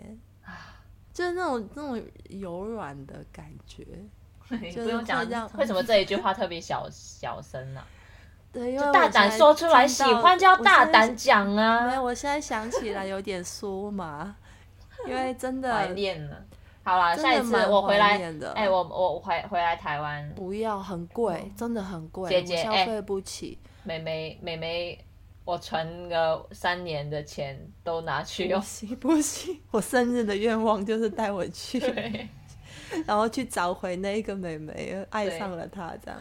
[1.14, 2.04] 就是那种那种
[2.40, 3.86] 柔软的感觉。
[4.50, 7.82] 你就是不用讲为什么这一句话特别小小声呢、
[8.52, 11.94] 对，因为就大胆说出来，喜欢就要大胆讲没啊！
[11.94, 14.34] 有，我现在想起来有点酥麻，
[15.06, 16.44] 因为真的 怀念了。
[16.82, 18.18] 好啦，下一次我回来。
[18.54, 23.58] 哎、我我回回来台湾，不要很贵，真的很贵，姐姐哎我消费不起。
[23.84, 24.98] 妹妹妹妹，
[25.44, 28.58] 我存个三年的钱都拿去用。
[28.58, 31.78] 不行不行，我生日的愿望就是带我去。
[32.90, 36.20] 对， 然后去找回那一个妹妹，爱上了她这样。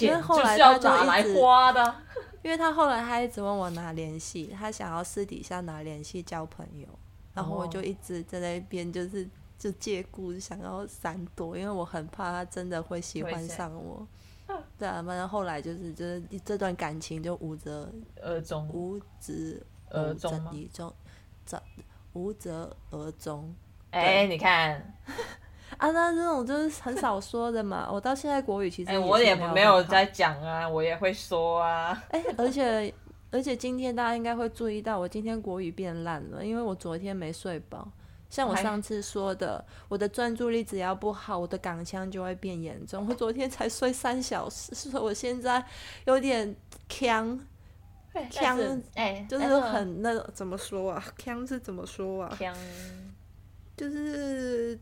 [0.00, 1.94] 因为钱后来就是花的。
[2.42, 6.86] 因为他后来他一直问我拿联系，他想要私底下拿联系交朋友，
[7.32, 9.26] 然后我就哦一直在那边就是
[9.58, 14.06] 就借故想要闪躲，因为我很怕他真的会喜欢上我。
[14.78, 17.70] 对啊，反正后来就是就是这段感情就无疾
[18.22, 20.94] 而终，无疾而终吗无疾终，
[21.46, 21.62] 这
[22.12, 22.50] 无疾
[22.90, 23.54] 而终。
[23.90, 24.94] 哎、你看，
[25.78, 27.88] 啊，那这种就是很少说的嘛。
[27.90, 32.02] 我到现在国语其实我也没没有在讲啊，我也会说啊。
[32.10, 32.92] 哎、而且
[33.30, 37.88] 而且今天大家应该会注意到，我今天国语变烂了，因为我昨天没睡饱。
[38.30, 43.06] 像我上次说的，我的专注力只要不好，我的港腔就会变严重。
[43.08, 45.64] 我昨天才睡三小时，所以我现在
[46.06, 46.56] 有点
[46.88, 47.38] 腔，
[48.30, 48.58] 腔
[48.96, 51.04] 哎、就是很那怎么说啊？
[51.16, 52.36] 腔是怎么说啊？
[52.36, 52.52] 腔，
[53.76, 54.76] 就是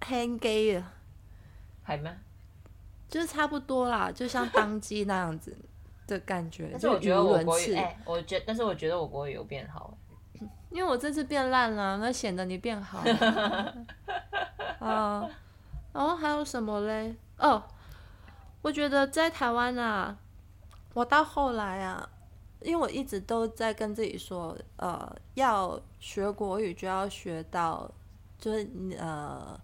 [0.00, 0.92] hand gay 啊，
[1.86, 2.16] 系咩？
[3.08, 5.56] 就是差不多啦，就像当机那样子
[6.06, 7.66] 的感觉， 但是我觉得我语无伦次。
[7.66, 9.96] 国语，哎、我觉，但是我觉得我国语有变好。
[10.70, 13.74] 因为我这次变烂了，那显得你变好了。
[14.80, 15.26] 啊，
[15.92, 17.16] 然后还有什么嘞？
[17.38, 17.62] 哦，
[18.60, 20.14] 我觉得在台湾啊，
[20.92, 22.06] 我到后来啊，
[22.60, 27.90] 因为我一直都在跟自己说，呃，要学国语就要学到，
[28.38, 28.68] 就是
[28.98, 29.58] 呃，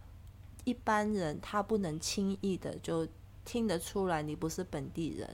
[0.64, 3.06] 一般人他不能轻易的就
[3.44, 5.28] 听得出来你不是本地人。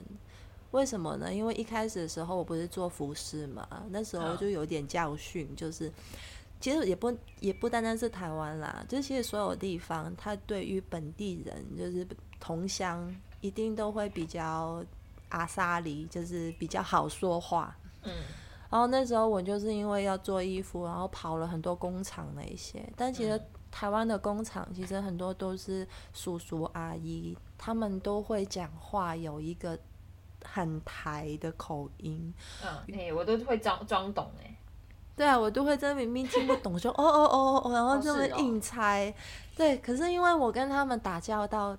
[0.71, 1.33] 为什么呢？
[1.33, 5.91] 因为一开始的时候我不是做服饰嘛，那时候就有点教训，就是
[6.59, 12.07] 其实也不也不单单是台湾啦，就是其实所有地方，他对于本地人就是
[12.39, 13.11] 同乡，
[13.41, 14.85] 一定都会比较
[15.29, 17.75] 阿萨里，就是比较好说话。
[18.03, 18.11] 嗯，
[18.69, 23.41] 然后那时候我就是因为要做衣服，然后跑了很多工厂那一些，但其实
[23.71, 29.77] 台湾的工厂其实很多都是叔叔阿姨，他们都会讲话有一个
[30.43, 32.33] 很台的口音。
[32.63, 34.57] 嗯，哎、我都会装装懂哎、
[35.15, 39.13] 对啊，我都会在明明听不懂就哦哦哦哦，然后哦这么硬猜。
[39.55, 41.77] 对，可是因为我跟他们打交道，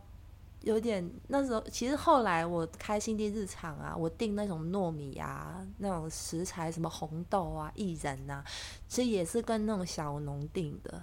[0.60, 8.44] 有点那时候，其实后来我开新地日常啊，我订那种糯米啊，那种食材，什么红豆啊、薏仁啊，
[8.86, 11.02] 其实也是跟那种小农订的。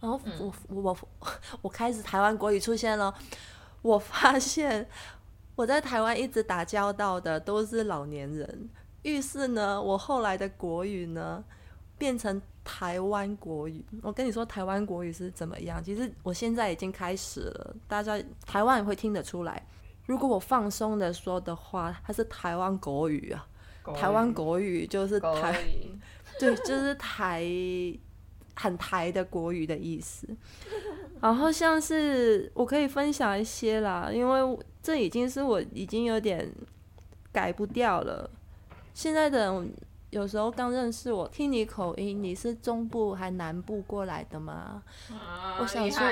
[0.00, 0.98] 然后我、我我
[1.62, 3.12] 我开始台湾国语出现了，
[3.82, 4.88] 我发现
[5.56, 8.68] 我在台湾一直打交道的都是老年人，
[9.02, 11.42] 于是呢，我后来的国语呢
[11.96, 13.84] 变成台湾国语。
[14.02, 15.82] 我跟你说，台湾国语是怎么样？
[15.82, 19.66] 其实我现在已经开始了，大家台湾也会听得出来。
[20.06, 23.46] 如果我放松的说的话，它是台湾国语啊，
[23.96, 25.60] 台湾国语就是台，
[26.38, 27.42] 对，就是台
[28.58, 30.28] 很台的国语的意思。
[31.20, 36.48] 然后像是我可以分享一些啦，因为这已经是我已经有点
[37.32, 38.30] 改不掉了。
[38.94, 39.74] 现在的人
[40.10, 44.82] 有时候刚认识我，听你口音，你是中部还南部过来的吗？
[45.10, 46.02] 啊我想说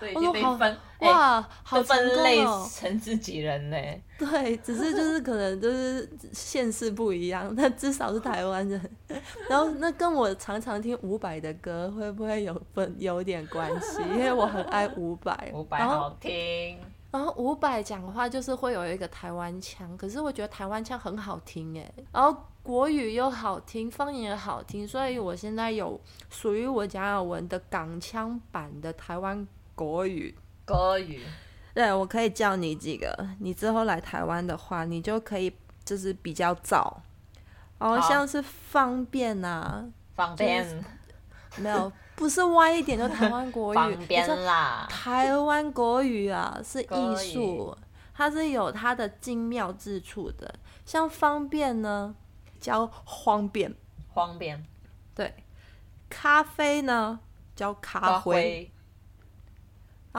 [0.00, 2.44] 都已经被分，哎哇，好分类！
[2.72, 3.76] 成自己人呢。
[4.18, 8.80] 对，只是就是可能就是县市不一样，但至少是台湾人。
[9.48, 14.02] 然后那跟我常常听伍佰的歌会不会有分有点关系？
[14.02, 16.78] 因为我很爱伍佰，伍佰好听，
[17.10, 29.46] 然后伍佰讲话就是会有一个台湾腔，可是我觉得台湾腔很好听哎，然后国语又好听，方言也好听，所以我现在有属于我蒋雅文的港腔版的台湾
[29.78, 30.36] 国语。
[30.66, 31.22] 国语，
[31.72, 35.54] 对，我可以教你几个，你之后来台湾的话，你就可以
[35.84, 37.00] 就是比较早，
[37.78, 38.08] 然后好。
[38.08, 40.84] 像是方便呐、方便。
[41.56, 47.78] 没有，不是歪一点就台湾国语， 方便啦，台湾国语啊是艺国术，
[48.14, 50.54] 它是有它的精妙之处的。
[50.84, 52.14] 像方便呢，
[52.60, 53.72] 叫方便；
[54.14, 54.62] 方便，
[55.14, 55.32] 对，
[56.10, 57.20] 咖啡呢
[57.56, 58.70] 叫咖发啡。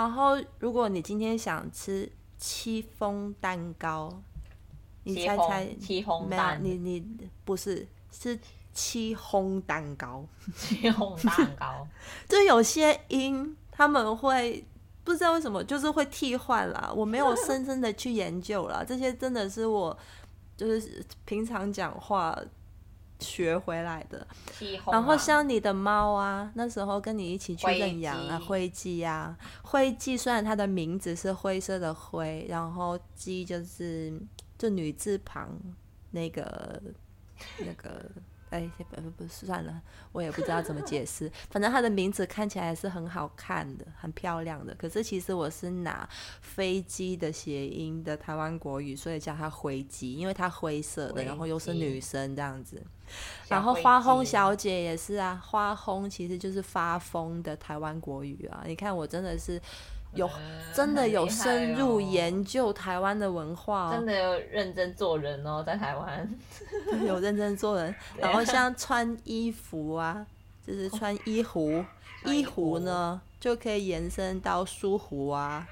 [0.07, 4.21] 挥，然后，如果你今天想吃戚风蛋糕，
[5.03, 6.41] 你猜猜戚风没有？
[6.41, 7.05] 蛋你你
[7.43, 8.37] 不是是
[8.73, 10.25] 戚烘蛋糕，
[10.55, 11.87] 戚红蛋糕，
[12.29, 14.63] 就有些音他们会
[15.03, 16.91] 不知道为什么，就是会替换啦。
[16.95, 19.97] 我没有深深的去研究啦，这些真的是我
[20.55, 22.37] 就是平常讲话
[23.19, 24.25] 学回来的。
[24.91, 34.19] 然后像你的猫啊，那时候跟你一起去认养啊，鸡灰鸡啊，灰鸡虽然它的名字是灰色的灰，然后鸡就是
[34.57, 35.49] 就女字旁
[36.11, 36.81] 那个
[37.59, 38.05] 那个。
[38.49, 39.81] 哎，不不不，算了，
[40.11, 41.31] 我也不知道怎么解释。
[41.49, 44.73] 反正它的名字看起来是很好看的，很漂亮的。
[44.75, 46.07] 可是其实我是拿
[46.41, 52.81] 飞机的谐音的台湾国语，所以叫它灰机，因为它灰色的，然后又是女生这样子。
[53.47, 58.63] 然后花烘鸡小姐也是啊，花烘其实就是发疯的台湾国语啊。
[58.65, 59.59] 你看我真的是
[60.13, 66.29] 有嗯真的有深入哦研究台湾的文化、哦，真的有认真做人哦，在台湾，
[67.05, 67.93] 有认真做人。
[68.17, 70.25] 然后像穿衣服啊，
[70.65, 71.83] 就是穿衣服，
[72.25, 75.67] 衣服服呢就可以延伸到舒服啊。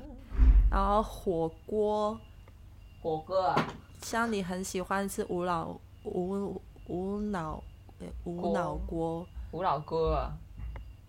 [0.70, 2.18] 然后火锅，
[3.02, 3.66] 火锅啊，
[4.02, 7.62] 像你很喜欢吃无脑无无脑
[7.98, 9.26] 诶无脑锅。
[9.52, 10.32] 无脑锅啊，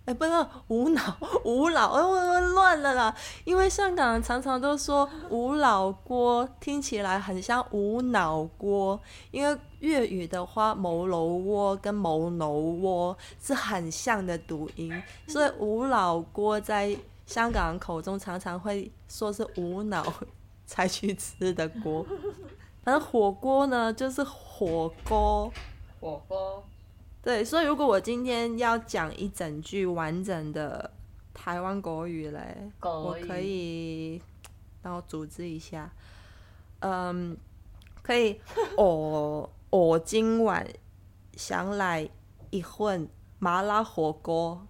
[0.06, 0.32] 哎，不是
[0.68, 3.16] 无脑无脑，哎，我乱了啦。
[3.44, 9.00] 因为香港人常常都说无脑锅，听起来很像无脑锅。
[9.30, 14.92] 因为粤语的话，某楼窝跟某楼窝是很像的读音，
[15.28, 16.98] 所以无脑锅在
[17.28, 20.04] 香港人口中常常会说是无脑
[20.66, 22.04] 才去吃的锅。
[22.84, 25.54] 反正火锅呢，就是火锅，
[26.00, 26.64] 火锅。
[27.24, 30.92] 对，所以如果我今天要讲一整句完整的
[31.34, 34.20] 台湾国语嘞，我可以
[34.82, 35.92] 然后组织一下，
[36.80, 37.38] 嗯，
[38.02, 38.42] 可以，
[38.76, 40.66] 我我今晚
[41.38, 42.10] 想来
[42.50, 43.08] 一份
[43.38, 44.66] 麻辣火锅，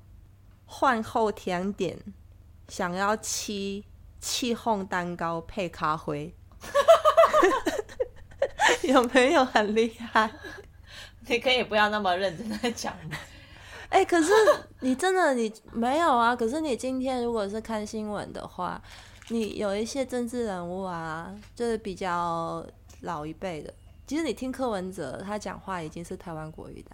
[0.67, 1.97] 饭后甜点
[2.67, 3.81] 想要吃
[4.19, 6.35] 气烘蛋糕配咖啡，
[8.83, 10.29] 有没有很厉害？
[11.27, 13.17] 你可以不要那么认真的讲吗？
[13.89, 14.31] 哎，可是
[14.79, 16.33] 你真的你没有啊？
[16.33, 18.81] 可是你今天如果是看新闻的话，
[19.27, 22.65] 你有一些政治人物啊，就是比较
[23.01, 23.73] 老一辈的。
[24.07, 26.91] 其实你听柯文哲他讲话已经是台湾国语的，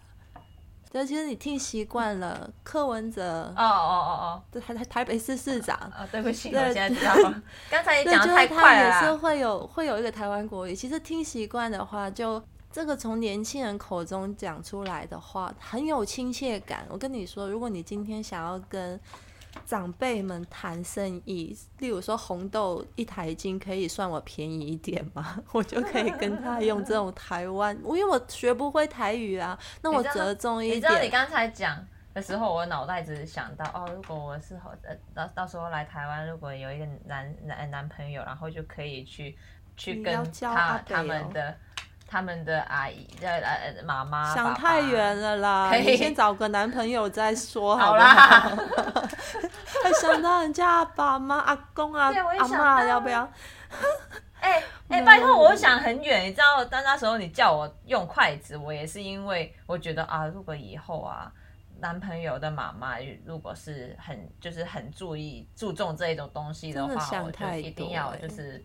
[0.91, 3.53] 对，其实你听习惯了柯文哲。
[3.55, 5.77] 哦哦哦哦，这，台台台北市市长。
[5.77, 7.41] 啊，对不起，我现在知道了。
[7.69, 9.01] 刚才也讲的太快了。
[9.01, 12.43] 也是会有会有一个台湾国语，其实听习惯的话就。
[12.77, 16.85] 这个从年轻人口中讲出来的话很有亲切感。
[16.89, 18.99] 我跟你说，如果你今天想要跟
[19.65, 25.41] 长辈们谈生意，例如说红豆一台斤可以算我便宜一点吗？
[25.53, 30.77] 我就可以跟他用这种台湾，因为我学不会台语啊，那我折中一点。
[30.77, 34.53] 你知道你刚才讲的时候，我脑袋只是想到哦，如果我是
[34.83, 39.35] 呃到到时候来台湾，如果有一个男男男朋友，然后就可以去
[39.75, 41.57] 去跟他他们的。
[42.07, 45.69] 他们的阿姨、呃呃妈妈，想太远了啦！
[45.69, 48.05] 可以 先找个男朋友再说，好啦。
[49.83, 53.29] 还 想到人家爸妈、阿公啊、阿妈要不要？
[54.39, 56.63] 哎哎，拜托，我想很远，你知道？
[56.63, 61.29] 但那时候你叫我用筷子，我也是因为我觉得啊，如果以后啊，
[61.79, 62.95] 男朋友的妈妈
[63.25, 68.63] 如果是很就是很注意注重这一种东西的话，我就一定要就是。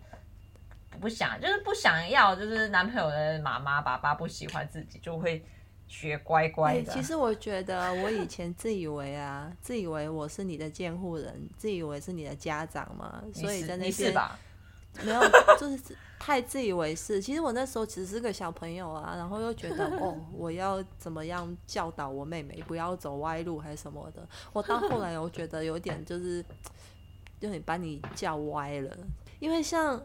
[0.99, 5.43] 不想，就是不想要，就是男朋友的妈妈、爸爸不喜欢自己，就会
[5.87, 6.91] 学乖乖的。
[6.93, 14.13] 其实我觉得，我以前自以为啊， 自以为我是你的监护人，自以为是你的家长嘛，所以在那边
[15.03, 15.21] 没有，
[15.59, 17.19] 就是太自以为是。
[17.19, 24.27] 其实我那时候只是个小朋友啊，然后又觉得 哦，我要怎么样教导我妹妹不要走歪路还是什么的。
[24.51, 26.45] 我到后来我觉得有点就是，
[27.41, 28.95] 有点把你教歪了，
[29.39, 29.99] 因为像。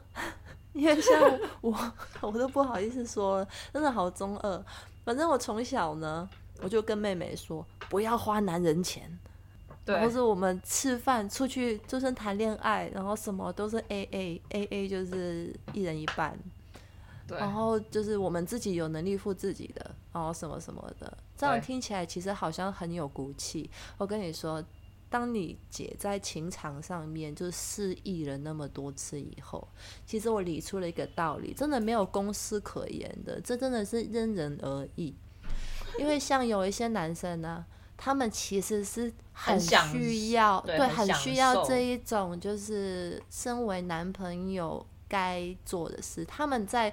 [0.78, 1.20] 因为像
[1.60, 1.76] 我，
[2.22, 4.64] 我都不好意思说，真的好中二。
[5.04, 6.28] 反正我从小呢，
[6.62, 9.18] 我就跟妹妹说，不要花男人钱。
[9.84, 10.00] 对。
[10.00, 16.38] 或是我们吃饭出去，就算谈恋爱，然后什么都是 A A A A，就是一人一半。
[17.26, 17.36] 对。
[17.36, 23.68] 然后就是我们自己有能力付自己的，然后什么什么的，这样听起来其实好像很有骨气。
[23.96, 24.62] 我跟你说。
[25.10, 29.66] 当你姐在情场上面就失忆了那么多次以后，
[30.04, 35.14] 其实我理出了一个道理，真的没有公司可言的，这真的是因人而异。
[35.98, 37.64] 因为像有一些男生呢，
[37.96, 46.22] 他们其实是很需要，对，很需要这一种，就是身为男朋友该做的事。
[46.24, 46.92] 他们在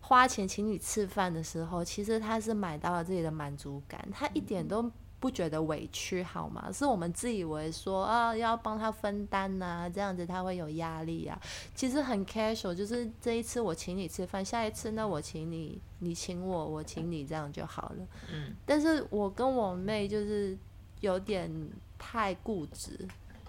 [0.00, 4.88] 花钱请你吃饭的时候，其实他是买到了自己的满足感，他一点都。
[5.26, 6.70] 不觉得委屈好吗？
[6.72, 11.36] 是我们自以为说啊，要帮他分担呐，这样子他会有压力啊。
[11.74, 18.06] 其实很 casual，就是这一次我请你吃饭，下一次呢我请你，你请我，我请你，这样就好了。
[18.32, 18.54] 嗯。
[18.64, 20.56] 但是我跟我妹就是
[21.00, 21.50] 有点
[21.98, 22.96] 太固执，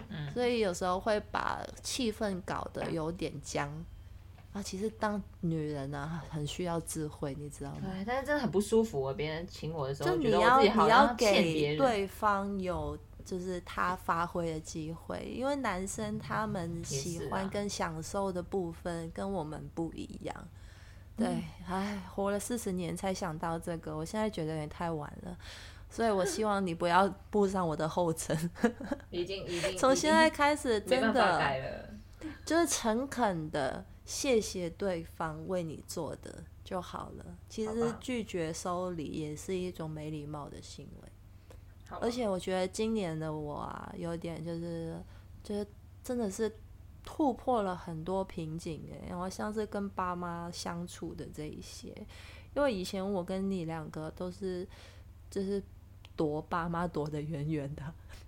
[0.09, 3.71] 嗯，所以有时候会把气氛搞得有点僵。
[4.58, 7.82] 啊，其实当女人啊，很需要智慧，你知道吗？
[7.84, 9.14] 对，但是真的很不舒服。
[9.14, 20.36] 别人请我的时候，就你要你要给对方有就是他发挥的机会，因为男生他们喜欢跟享受的部分跟我们不一样。
[21.16, 25.38] 对，唉，活了四十年才想到这个，我现在觉得有点太晚了，
[25.88, 28.36] 所以我希望你不要步上我的后尘。
[29.12, 31.88] 已经 已经从现在开始真的
[32.43, 33.86] 就是诚恳的。
[34.08, 37.38] 谢谢对方为你做的就好了。
[37.49, 41.10] 其实拒绝收礼也是一种没礼貌的行为。
[41.99, 44.97] 而且我觉得今年的我啊，有点就是，
[45.43, 45.68] 就是
[46.01, 46.49] 真的是
[47.03, 49.08] 突破了很多瓶颈诶。
[49.10, 51.93] 然后像是跟爸妈相处的这一些，
[52.55, 54.66] 因为以前我跟你两个都是，
[55.30, 55.62] 就是
[56.16, 57.84] 躲爸妈躲得远远的，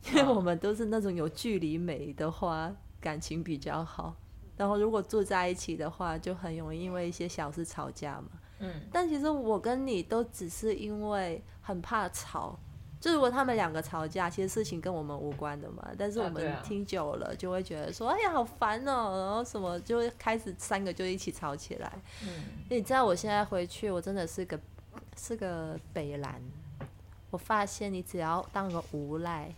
[0.07, 4.15] 因为嗯我们都是那种有距离美的话，感情比较好。
[4.59, 8.27] 然后如果住在一起的话，就很容易因为一些小事吵架嘛。
[8.59, 12.59] 嗯，但其实我跟你都只是因为很怕吵，
[12.99, 15.87] 就如果他们两个吵架，其实事情跟我们无关的嘛。
[15.97, 21.89] 但是我们听久了，就会觉得说，哎呀，好烦哦，然后什么就会开始三个就一起吵起来。
[22.23, 22.27] 嗯，
[22.69, 24.59] 你知道我现在回去，我真的是个
[25.15, 26.41] 是个北蓝。
[27.31, 29.49] 我发现你只要当个无赖，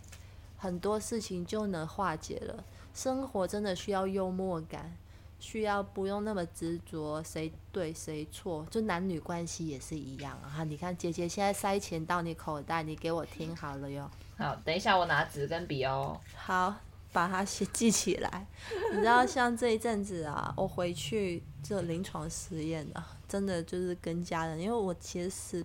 [0.56, 2.64] 很多事情就能化解了。
[2.94, 4.96] 生活真的需要幽默感，
[5.38, 10.62] 需要不用那么执着谁对谁错，就男女关系也是一样啊。
[10.64, 14.10] 你看姐姐现在塞钱到你口袋，你给我听好了哟。
[14.36, 16.20] 好，等一下我拿纸跟笔哦。
[16.34, 16.74] 好，
[17.12, 18.46] 把它写记起来。
[18.92, 25.64] 你知道，像这一阵子啊，我回去做临床实验啊，真的就是跟家人，因为我其实十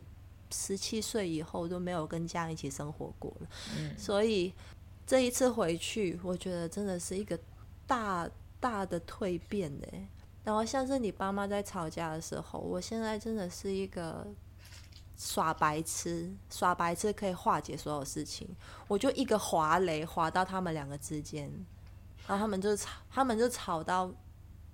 [0.51, 3.47] 十七岁以后都没有跟家人一起生活过了，
[3.77, 4.53] 嗯所以
[5.07, 7.39] 这一次回去，我觉得真的是一个
[7.87, 8.29] 大
[8.59, 9.87] 大的蜕变呢。
[10.43, 14.27] 然后像是你爸妈在吵架的时候，我现在真的是一个
[15.17, 18.47] 耍白痴，耍白痴可以化解所有事情。
[18.87, 21.49] 我就一个滑雷滑到他们两个之间，
[22.27, 24.11] 然后他们就吵，他们就吵到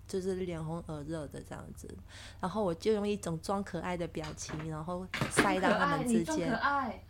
[0.08, 1.88] 就是脸红耳热的这样子，
[2.40, 6.52] 然后我就用一种装可爱的表情，然后塞到他们之间。
[6.56, 7.04] 爱，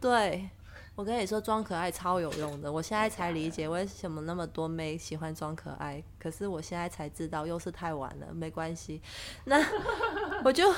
[0.00, 0.48] 对，
[0.94, 2.70] 我跟你说，装可爱超有用的。
[2.70, 9.00] 我现在才理解为什么那么多妹喜欢装可爱，可是我现在才知道，又是太晚了，没关系。
[9.44, 9.58] 那
[10.44, 10.72] 我就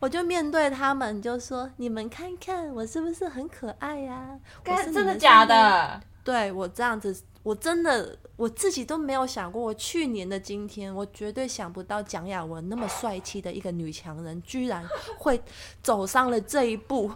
[0.00, 6.02] 我就面对他们，就说：你们看看我是不是很可爱呀、我是真的假的？
[6.24, 14.84] 对我这样子，我真的我自己都没有想过，我去年的今天，我绝对想不到蒋雅文那么帅气的一个女强人，居然
[15.16, 15.40] 会
[15.80, 17.12] 走上了这一步。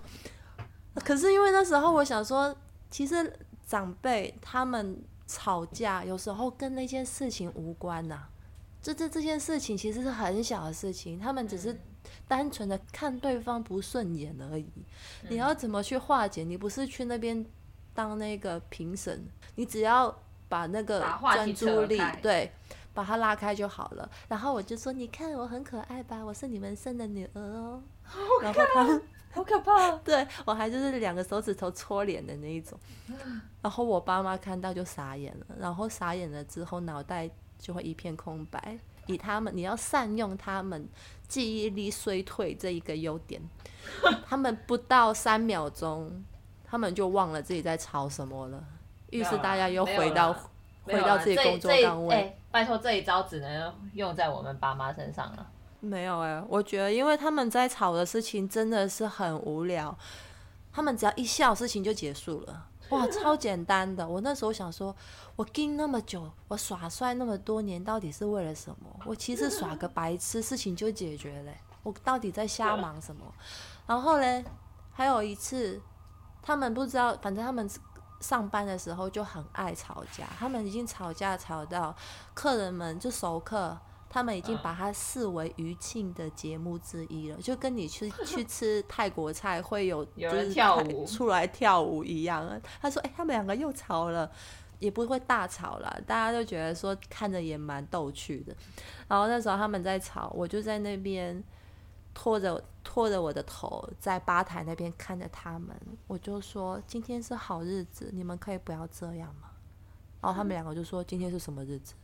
[0.97, 2.55] 可是因为那时候我想说，
[2.91, 3.33] 其实
[3.67, 8.25] 长辈他们吵架有时候跟那件事情无关呐、
[8.83, 11.79] 这这这件事情其实是很小的事情，他们只是
[12.29, 14.71] 单纯的看对方不顺眼而已。
[15.29, 16.45] 你要怎么去化解？
[16.45, 17.45] 你不是去那边
[17.93, 20.17] 当那个评审，你只要
[20.49, 22.53] 把那个专注力对。
[22.95, 27.83] 把它拉开就好了，然后我就说：“你看我很可爱吧，我是你们生的女儿哦。”
[28.41, 29.03] 然后他们
[29.35, 29.91] 好可怕！
[30.05, 32.79] 对我还就是两个手指头搓脸的那一种，
[33.61, 37.29] 然后我爸妈看到就傻眼了，然后傻眼了之后脑袋
[37.59, 38.79] 就会一片空白。
[39.07, 40.89] 以他们，你要善用他们
[41.29, 43.43] 记忆力衰退这一个优点，
[44.25, 46.25] 他们不到三秒钟，
[46.65, 48.65] 他们就忘了自己在吵什么了。
[49.11, 50.35] 于是大家又回到
[50.85, 52.15] 回到自己工作岗位。
[52.15, 55.47] 哎拜托，这一招只能用在我们爸妈身上了。
[55.85, 59.97] 没有哎、我觉得因为他们在吵的事情真的是很无聊，
[60.73, 62.69] 他们只要一笑，事情就结束了。
[62.91, 64.07] 哇，超简单的！
[64.07, 64.95] 我那时候想说，
[65.37, 69.01] 我盯那么久，我耍帅那么多年，到底是为了什么？
[69.07, 73.25] 我其实耍个白痴，事情就解决了、我到底在瞎忙什么？
[73.87, 74.45] 然后嘞，
[74.93, 75.81] 还有一次，
[76.43, 77.69] 他们不知道，反正他们
[78.21, 81.97] 上班的时候就很爱吵架，他们已经吵架吵到
[82.35, 83.77] 客人们就熟客，
[84.15, 92.61] 他们已经嗯把它视为余庆的节目之一了，就跟你去 去吃泰国菜会有就是泰跳舞 出来跳舞一样。
[92.81, 94.31] 他说：“哎、他们两个又吵了。”
[94.81, 98.55] 也不会大吵了，大家都觉得说看着也蛮逗趣的。
[99.09, 101.43] 然后那时候他们在吵，我就在那边
[102.13, 105.75] 拖着拖着我的头在吧台那边看着他们，
[106.07, 109.49] 我就说今天是好日子，你们可以不要这样吗？
[110.21, 111.95] 然后他们两个就说今天是什么日子？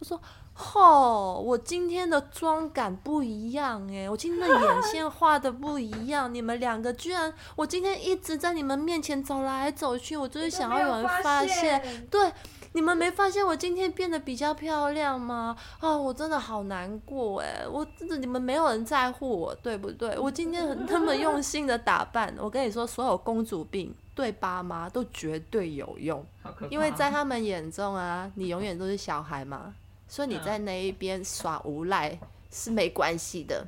[0.00, 0.20] 我说
[0.52, 12.30] 吼，我今天的妆感不一样诶，我今天的眼线画的不一样，你们两个居然，我今天一直在你们面前走来走去，我就是想要有人发现，对，
[12.72, 15.56] 你们没发现我今天变得比较漂亮吗？
[15.78, 20.18] 啊，我真的好难过哎，我真的你们没有人在乎我，对不对？
[20.18, 26.24] 我今天很那么用心的打扮，我跟你说，所有公主病对爸妈都绝对有用，
[26.68, 29.74] 因为在他们眼中啊，你永远都是小孩嘛，
[30.10, 32.18] 所以你在那一边耍无赖
[32.50, 33.64] 是没关系的。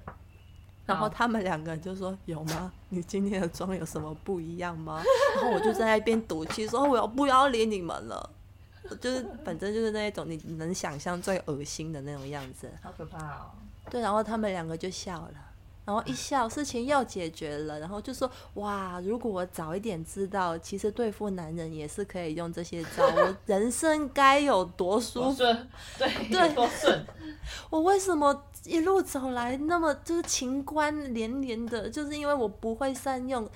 [0.85, 2.73] 然后他们两个人就说：“有吗？
[2.89, 5.01] 你今天的妆有什么不一样吗？”
[5.37, 8.31] 然后我就在那边赌气说：“我要不要理你们了？”
[9.01, 12.69] 就是反正就是那一种你能想象最恶心的那种样子。
[12.83, 13.51] 好可怕哦！
[13.89, 15.35] 对，然后他们两个就笑了，
[15.85, 25.37] 然后一笑，事情又解决了，然后就说哇，如果我早一点知道，其实对付男人也是可以用这些招，我 人生该有多舒服。
[25.37, 25.69] 顺，
[25.99, 27.05] 对对多顺，
[27.69, 31.91] 我为什么一路走来那么就是情关连连的？
[31.91, 33.49] 就是因为我不会善用。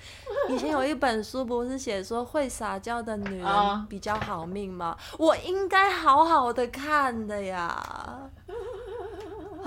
[0.49, 4.97] 以前有一本书不是写说会撒娇的女啊人比较好命吗？
[5.17, 8.29] 我应该好好的看的呀。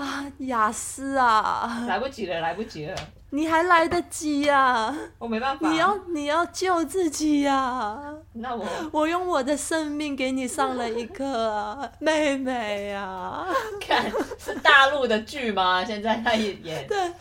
[0.01, 2.95] 啊，雅思啊，来不及了，来不及了，
[3.29, 5.69] 你还来得及呀、我没办法。
[5.69, 8.01] 你要你要救自己呀、
[8.33, 8.65] 那我。
[8.91, 13.47] 我用我的生命给你上了一课啊， 妹妹啊，
[13.79, 15.85] 看是大陆的剧吗？
[15.85, 17.13] 现在在演对，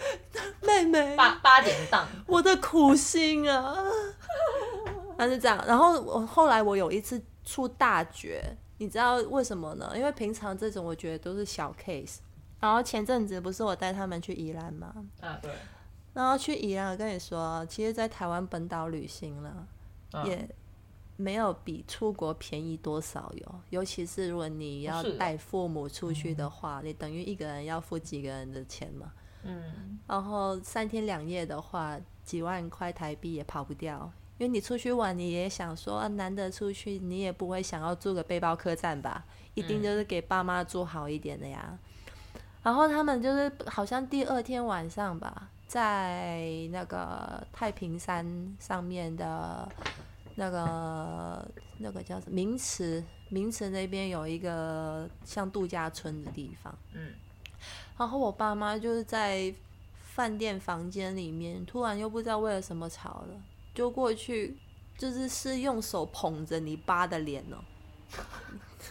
[0.63, 3.77] 妹妹，八八点档，我的苦心啊！
[5.19, 8.43] 他是这样，然后我后来我有一次出大绝，
[8.79, 9.93] 你知道为什么呢？
[9.95, 12.17] 因为平常这种我觉得都是小 case，
[12.61, 14.95] 然后前阵子不是我带他们去宜兰吗？
[15.21, 15.51] 啊对，
[16.13, 19.67] 然后去宜兰，我跟你说，其实，在台湾本岛旅行了，
[20.13, 20.49] 嗯也
[21.17, 23.61] 没有比出国便宜多少哟。
[23.71, 29.13] 尤其是如果你要带父母出去的话，你等于一个人要付几个人的钱嘛。
[29.43, 34.13] 嗯，然后三天两夜的话，几万块台币也跑不掉。
[34.37, 39.25] 因为你出去玩，你也想说，啊、难得出去，你也不会想要住个背包客栈吧？
[39.53, 41.79] 一定就是给爸妈住好一点的呀。
[42.63, 49.69] 然后他们就是好像第二天晚上吧，在那个太平山上面的
[50.35, 51.49] 那个
[51.79, 56.75] 那个叫什么名池，名池那边有一个像度假村的地方。
[56.93, 57.13] 嗯，
[57.97, 59.55] 然后我爸妈就是在
[60.03, 63.41] 饭店房间里面，突然又不知道为了什么吵了，
[63.75, 64.59] 就过去，
[64.99, 67.57] 就是是用手捧着你爸的脸哦，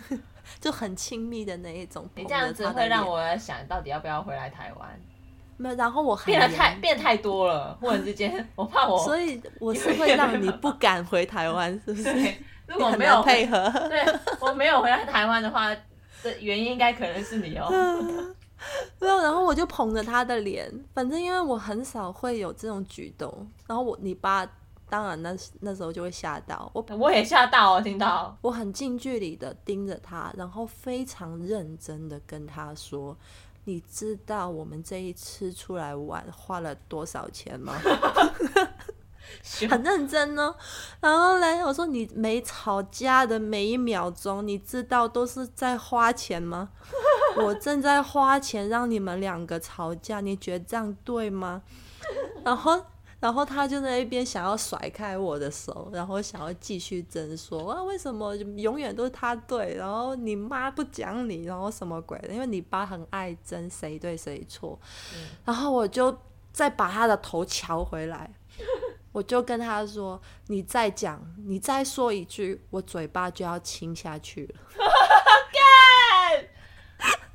[0.60, 2.08] 就很亲密的那一种。
[2.16, 4.90] 你这样子会让我想到底要不要回来台湾，
[5.58, 12.10] 没有，然后我变得太变太多了，忽然之间，我怕我， 所以我是会让你不敢回台湾， 是不是？
[12.68, 13.70] 如果没有配合。
[13.90, 14.06] 对
[14.40, 15.70] 我没有回来台湾的话，
[16.24, 17.68] 的原因应该可能是你哦。
[19.00, 24.46] 没有，然后我就捧着他的脸，反正因为我很少会有这种举动，然后我你爸
[24.90, 33.16] 当然那那时候就会吓到我，我也吓到哦，听到， 我很近距离的盯着他，然后非常认真的跟他说
[33.66, 37.74] ：“你知道我们这一次出来玩花了多少钱吗？”
[39.70, 40.56] 很认真哦。
[41.00, 46.70] 然后嘞，我说你每吵架的每一秒钟，你知道都是在花钱吗？
[47.38, 51.62] 我正在花钱让你们两个吵架，你觉得这样对吗？
[52.44, 52.84] 然后，
[53.20, 62.30] 然后他就在一边想要甩开我的手，然后想要继续争说啊，为什么永远都是他对，然后你妈不讲你，然后什么鬼的？
[62.34, 64.80] 因为你爸很爱争谁对谁错。
[65.44, 66.18] 然后我就
[66.52, 68.32] 再把他的头瞧回来。
[69.12, 74.54] 我就跟他说：“你再讲，你再说一句，我嘴巴就要亲下去了。”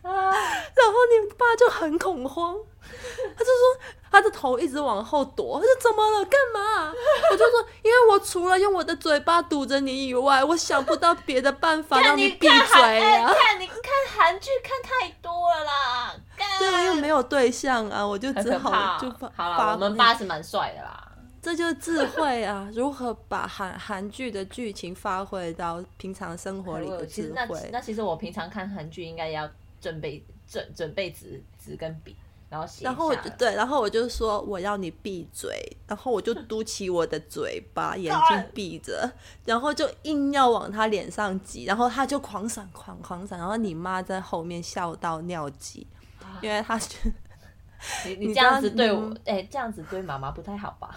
[0.04, 2.56] 然后你爸就很恐慌，
[3.36, 6.24] 他就说他的头一直往后躲，他说怎么了？
[6.24, 6.92] 干嘛？
[7.30, 12.56] 我就说，因为我除了用我的嘴巴堵着你以外，我想不到别的办法让你闭嘴！
[12.68, 13.82] 看你看
[14.16, 19.32] 韩剧看太多了啦，干对，我又没有对象啊，我就只好就发哦。
[19.34, 21.00] 好了，我们爸是蛮帅的啦。
[21.42, 22.66] 这就是智慧啊！
[22.72, 27.68] 如何把韩韩剧的剧情发挥到平常生活里的其实那智慧？
[27.70, 29.46] 那其实我平常看韩剧应该要
[29.78, 32.16] 准备准准备纸纸跟笔，
[32.54, 35.50] 然后然后我就对，然后我就说我要你闭嘴，
[35.86, 39.10] 然后我就嘟起我的嘴巴，眼睛闭着，
[39.44, 45.86] 然后就硬要往他脸上挤，然后他就狂闪狂狂闪，然后你妈在后面笑到尿急，
[46.40, 46.98] 因为他觉
[48.06, 50.96] 你 你你这样子对我嗯，哎、这样子对妈妈不太好吧？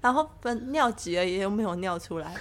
[0.00, 2.34] 然后本尿急了也又没有尿出来，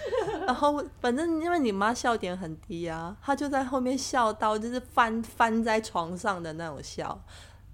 [0.47, 7.21] 然后反正因为你妈笑点很低啊，她就在后面笑到就是翻翻在床上的那种笑，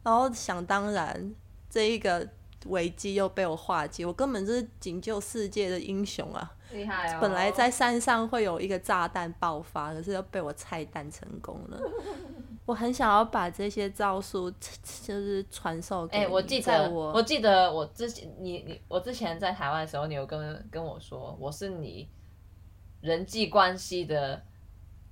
[0.05, 1.33] 然后想当然
[1.67, 2.25] 这一个
[2.67, 6.51] 危机又被我化解，我根本就是拯救世界的英雄啊！
[6.71, 7.17] 厉害哦！
[7.19, 11.79] 本来在山上会有一个炸弹爆发，可是又被我拆弹成功了。
[12.65, 22.07] 我很想要把这些招数就是传授给哎、你，我记得，我我记得我之前你你我之前在台湾的时候，你有跟跟我说，我是你
[23.01, 24.41] 人际关系的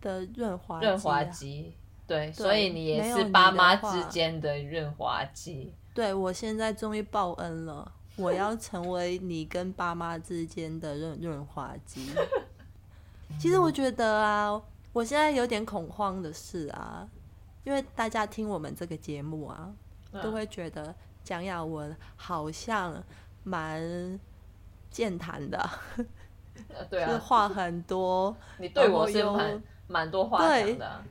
[0.01, 1.75] 的润滑润滑剂，
[2.05, 5.73] 对，所以你也是爸妈之间的润滑剂。
[5.93, 12.11] 对我现在终于报恩了，我要成为你跟爸妈之间的润润滑剂。
[13.39, 17.07] 其实我觉得啊，我现在有点恐慌的是啊，
[17.63, 19.71] 因为大家听我们这个节目啊，
[20.11, 20.93] 嗯都会觉得
[21.23, 23.01] 蒋雅文好像
[23.43, 24.19] 蛮
[24.91, 25.57] 健谈的，
[26.69, 31.03] 呃对 就是啊，话很多，你对我是蛮蛮多话对讲的啊、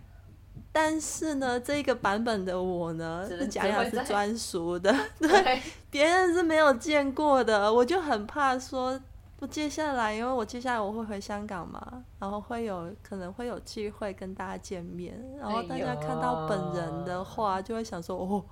[0.72, 4.02] 但是呢，这个版本的我呢，是蒋雅只会在。
[4.04, 5.60] 是专属的， 对，
[5.90, 8.98] 别人是没有见过的，我就很怕说，
[9.36, 18.42] 不接下来，因为我接下来我会回香港嘛，然后会有可能会有机会跟大家见面，然后大家看到本人的话，就会想说，哦，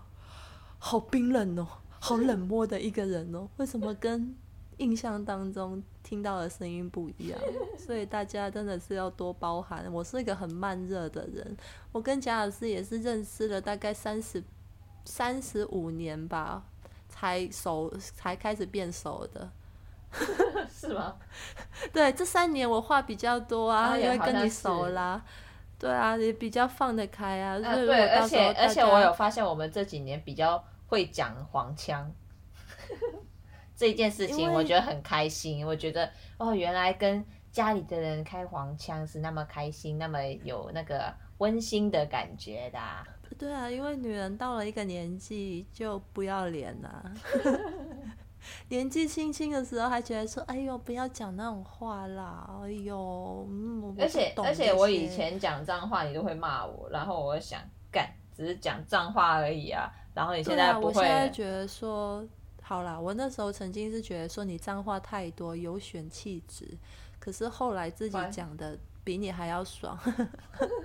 [0.78, 1.66] 好冰冷哦，
[1.98, 4.36] 好冷漠的一个人哦，为什么跟
[4.80, 7.38] 印象当中听到的声音不一样？
[7.78, 9.84] 所以大家真的是要多包涵。
[9.92, 11.56] 我是一个很慢热的人，
[11.92, 14.42] 我跟贾老师也是认识了大概三十
[15.04, 16.64] 三十五年吧，
[17.08, 19.50] 才熟才开始变熟的。
[20.68, 21.16] 是吗？
[21.92, 25.22] 对，这三年我话比较多啊，啊因为跟你熟啦。
[25.78, 27.58] 对啊，也比较放得开啊。
[27.58, 32.10] 对，而且而且我有发现，我们这几年比较会讲黄腔。
[33.80, 36.06] 这件事情我觉得很开心，我觉得
[36.36, 43.02] 哦，原来跟家里的人开黄腔是那么开心，那么有那个温馨的感觉的啊、
[43.38, 47.02] 对啊，因为女人到了一个年纪就不要脸啦、
[48.68, 57.58] 年纪轻轻的时候还觉得说，哎呦，不要讲那种话啦，哎呦，嗯，而且而且我以前讲脏话，你都会骂我，然后我会想
[57.90, 58.06] 干，
[58.36, 59.90] 只是讲脏话而已啊。
[60.12, 62.22] 然后你现在不会，我现在觉得说，
[62.70, 66.64] 好啦，我那时候曾经是觉得说你脏话太多，有选气质，
[67.18, 69.98] 可是后来自己关讲的比你还要爽，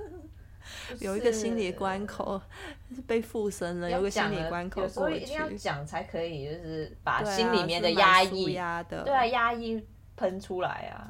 [0.99, 2.41] 有一个心理是关口
[3.05, 11.05] 被附身了，有个心理关口有时候过一定要去，讲才可以，就是把心里面的压抑，压的，对啊，压抑喷出来啊，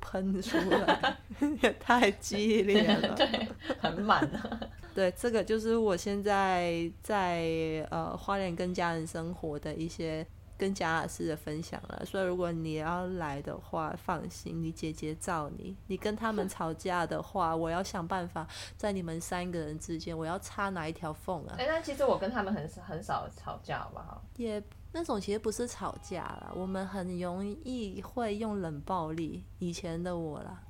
[0.00, 1.16] 喷出来，
[1.60, 3.14] 也太激烈了。
[3.18, 3.48] 对，
[3.80, 4.60] 很满啊。
[5.00, 10.26] 对，这个就是我现在在呃花莲跟家人生活的一些
[10.58, 12.04] 跟贾老师的分享了。
[12.04, 15.74] 所以如果你要来的话，放心，你姐姐罩你。
[15.86, 18.46] 你跟他们 吵架的话，我要想办法
[18.76, 21.64] 在你们三个人之间，我要插哪一条缝啊哎、？
[21.66, 24.22] 那其实我跟他们很很少吵架，好不好？
[24.36, 29.42] 也那种其实不是吵架啦，我们很容易会用冷暴力。
[29.60, 30.62] 以前的我啦，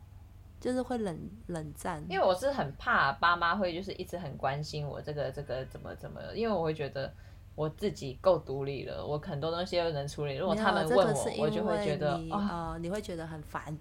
[0.61, 2.05] 就是会冷冷战。
[2.09, 7.13] 因为我是很怕爸妈会就是一直很关心我这个这个怎么怎么，因为我会觉得
[7.55, 10.37] 我自己够独立了，我很多东西都能处理。
[10.37, 13.77] 如果他们问我，这个我就会觉得啊、呃，你会觉得很烦。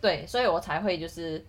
[0.00, 1.44] 对，所以我才会就是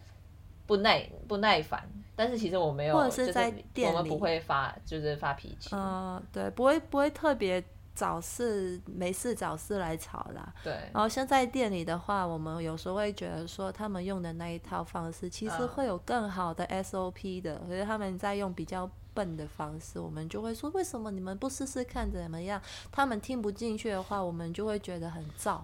[0.67, 1.89] 不耐不耐烦。
[2.15, 5.71] 但是其实我没有，或者是在就是店里我们不会发就是发脾气。
[5.73, 7.63] 嗯、对，不会不会特别
[7.95, 10.53] 找事没事找事来吵啦。
[10.63, 22.59] 对，然后像在店里的话，我们有时候会觉得说，他们用的那一套方式，其实嗯会有更好的 SOP 的，可是他们在用比较笨的方式，我们就会说，为什么你们不试试看怎么样？
[22.91, 25.61] 他们听不进去的话，我们就会觉得很燥。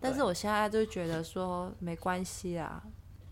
[0.00, 2.82] 但是我现在就觉得说没关系啊，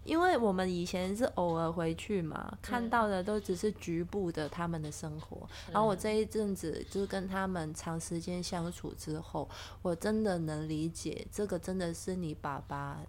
[0.07, 5.47] 因为我们以前是偶尔回去嘛，看到的都只是局部的他们的生活。
[5.73, 9.49] 然后我这一阵子就是跟他们长时间相处之后，
[9.83, 13.01] 我真的能理解这个真的是你爸爸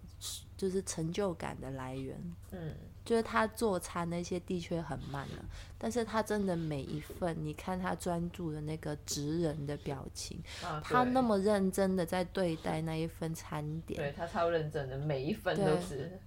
[0.56, 2.16] 就是成就感的来源。
[2.50, 2.74] 嗯，
[3.04, 5.44] 就是他做餐那些的确很慢了，
[5.76, 16.18] 但是他真的每一份，你看他专注的那个职人的表情，啊他那么认真的在对待那一份餐点，对他超认真的，每一份都是。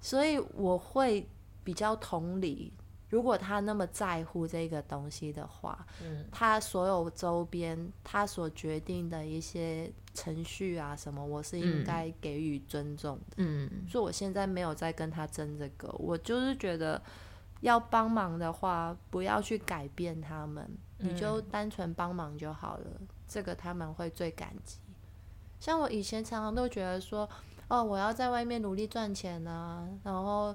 [0.00, 1.28] 所以我会
[1.64, 2.72] 比较同理。
[3.08, 13.36] 如果他那么在乎这个东西的话，嗯，他所有周边他所决定的一些程序啊什么，我是应嗯该给予尊重的。
[13.36, 17.00] 嗯，所以我现在没有在跟他争这个，我就是觉得
[17.60, 20.68] 要帮忙的话，不要去改变他们，
[20.98, 22.86] 你就单纯帮忙就好了，
[23.28, 24.78] 这个他们会最感激。
[25.60, 27.26] 像我以前常常都觉得说，
[27.68, 30.54] 哦，我要在外面努力赚钱啊，然后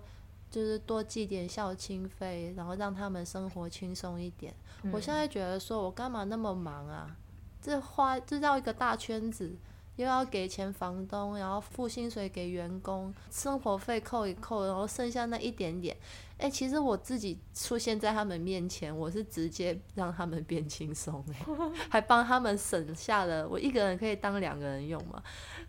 [0.50, 4.54] 就是多寄点孝亲费，然后让他们生活轻松一点。
[4.92, 7.16] 我现在觉得说，我干嘛那么忙啊？
[7.62, 9.56] 这花这绕一个大圈子，
[10.02, 15.96] 又要给钱房东，然后付薪水给员工，生活费扣一扣，然后剩下那一点点，
[16.40, 21.46] 哎、其实我自己出现在他们面前，我是直接让他们变轻松、欸，
[21.88, 25.22] 还帮他们省下了，我一个人可以当两个人用嘛，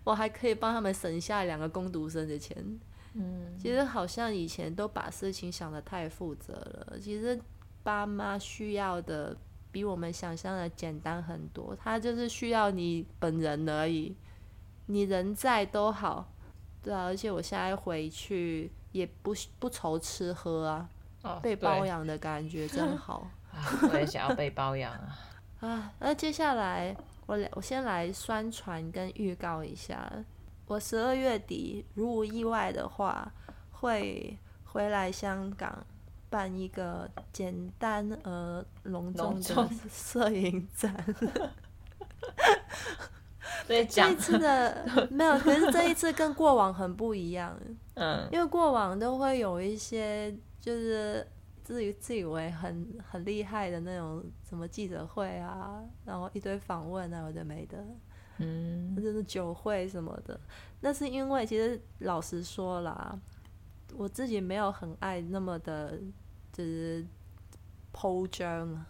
[0.03, 2.57] 我还可以帮他们省下两个工读生的钱。
[3.15, 7.39] 嗯，其实好像以前都把事情想得太负责了，其实
[7.83, 9.37] 爸妈需要的
[9.73, 14.15] 比我们想象的简单很多，它就是需要你本人而已，
[14.87, 16.31] 你人在都好，
[16.83, 20.89] 对啊，而且我现在回去也不不愁吃喝啊，
[21.23, 23.27] 哦被包养的感觉真 好。
[23.51, 23.59] 啊
[23.91, 25.19] 我也想要被包养啊。
[25.61, 26.97] 啊，那接下来
[27.27, 30.11] 我来我先来宣传跟预告一下，
[30.67, 33.33] 我十二月底如无意外的话，
[33.71, 35.87] 会回来香港
[36.33, 40.93] 办一个简单而隆重的摄影展。
[43.69, 47.55] 这一，次的 没有，可是这一次跟过往很不一样，
[47.95, 48.27] 嗯。
[48.33, 51.27] 因为过往都会有一些就是
[51.63, 57.85] 自以自以为很很厉害的那种什么记者会啊，然后一堆访问啊，有的没的，
[58.39, 58.97] 嗯。
[58.97, 60.39] 就是酒会什么的。
[60.81, 63.17] 那是因为其实老实说啦，
[63.95, 65.99] 我自己没有很爱那么的，
[66.53, 67.07] 就是
[67.93, 68.87] 剖张啊。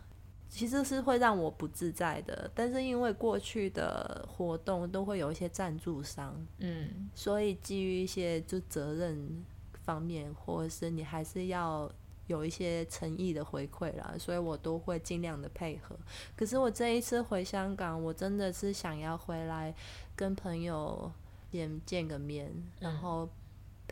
[0.49, 9.43] 其实是会让我不自在的，但是因为过去的活动都会有一些赞助商，嗯所以基于一些就责任
[9.83, 11.91] 方面，或者是你还是要
[12.27, 15.97] 有一些诚意的回馈啦，所以我都会尽量的配合。
[16.37, 19.75] 可是我这一次回香港，我真的是想要回来
[20.15, 21.11] 跟朋友
[21.51, 23.27] 见见个面，然后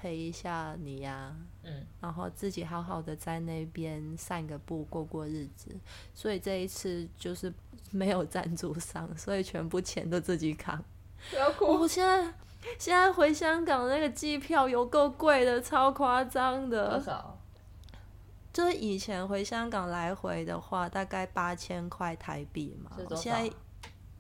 [0.00, 5.70] 陪一下你呀、嗯然后自己好好的在那边散个步，过过日子。
[6.14, 7.52] 所以这一次就是
[7.90, 10.82] 没有赞助商，所以全部钱都自己扛。
[11.28, 12.32] 不要哭，我现在
[12.78, 17.04] 现在回香港那个机票有够贵的，超夸张的多的。
[17.04, 17.36] 少？
[18.52, 23.50] 就是以前回香港来回的话，大概八千块台币嘛是，现在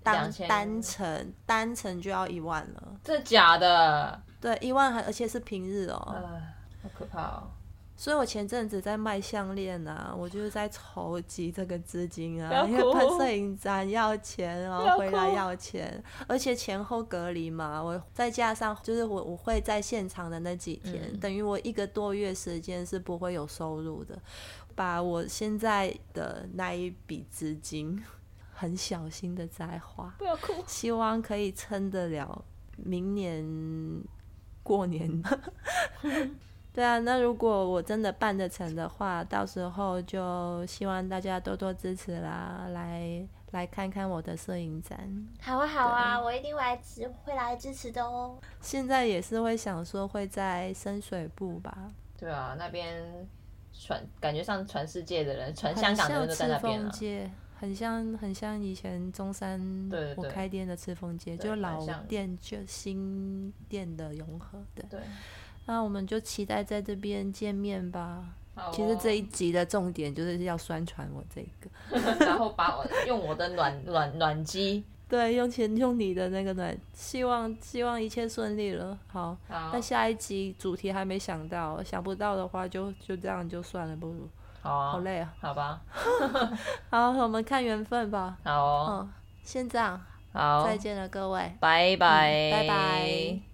[0.02, 2.96] 单2000单程单程就要一万了。
[3.02, 4.22] 这假的？
[4.40, 6.14] 对，一万还而且是平日哦。
[6.16, 7.50] 哎，好可怕哦！
[7.96, 24.18] 所以我前阵子在卖项链啊，我就是在筹集这个资金啊，因为拍摄影展要钱，然后回来要钱，而且前后隔离嘛，我再加上就是我我会在现场的那几天，嗯等于我一个多月时间是不会有收入的，
[24.74, 28.02] 把我现在的那一笔资金
[28.54, 30.54] 很小心的在花，不要哭。
[30.66, 32.42] 希望可以撑得了
[32.76, 33.44] 明年
[34.62, 35.22] 过年。
[36.72, 44.96] 对啊，那如果我真的办得成的话，到时候就希望大家多多支持啦，来来看看我的摄影展。
[45.42, 48.38] 好啊好啊，我一定会来支会来支持的哦。
[48.60, 51.76] 现在也是会想说会在深水埗吧，
[52.16, 53.26] 对啊，那边
[53.72, 56.90] 传感觉上全世界的人，全香港的人都在那边啊。
[57.60, 59.60] 很像很像以前中山
[60.16, 64.82] 我开店的赤峰街，就老店就新店的融合的。
[64.88, 64.98] 对，
[65.66, 68.24] 那我们就期待在这边见面吧。
[68.54, 78.98] 好其实哦这一集的重点就是要宣传我这个， 然后把我用我的暖暖暖机， 对，用钱用你的那个暖，希望希望一切顺利了。
[79.06, 84.26] 好，好那下一集主题还没想到，想不到的话就就这样就算了，不如
[84.62, 85.32] 好啊，好累啊。
[85.40, 85.80] 好吧，
[86.90, 88.36] 好，我们看缘分吧。
[88.44, 90.00] 好哦，嗯，先这样，
[90.32, 91.56] 好，再见了各位。
[91.60, 93.49] 拜拜，嗯拜拜。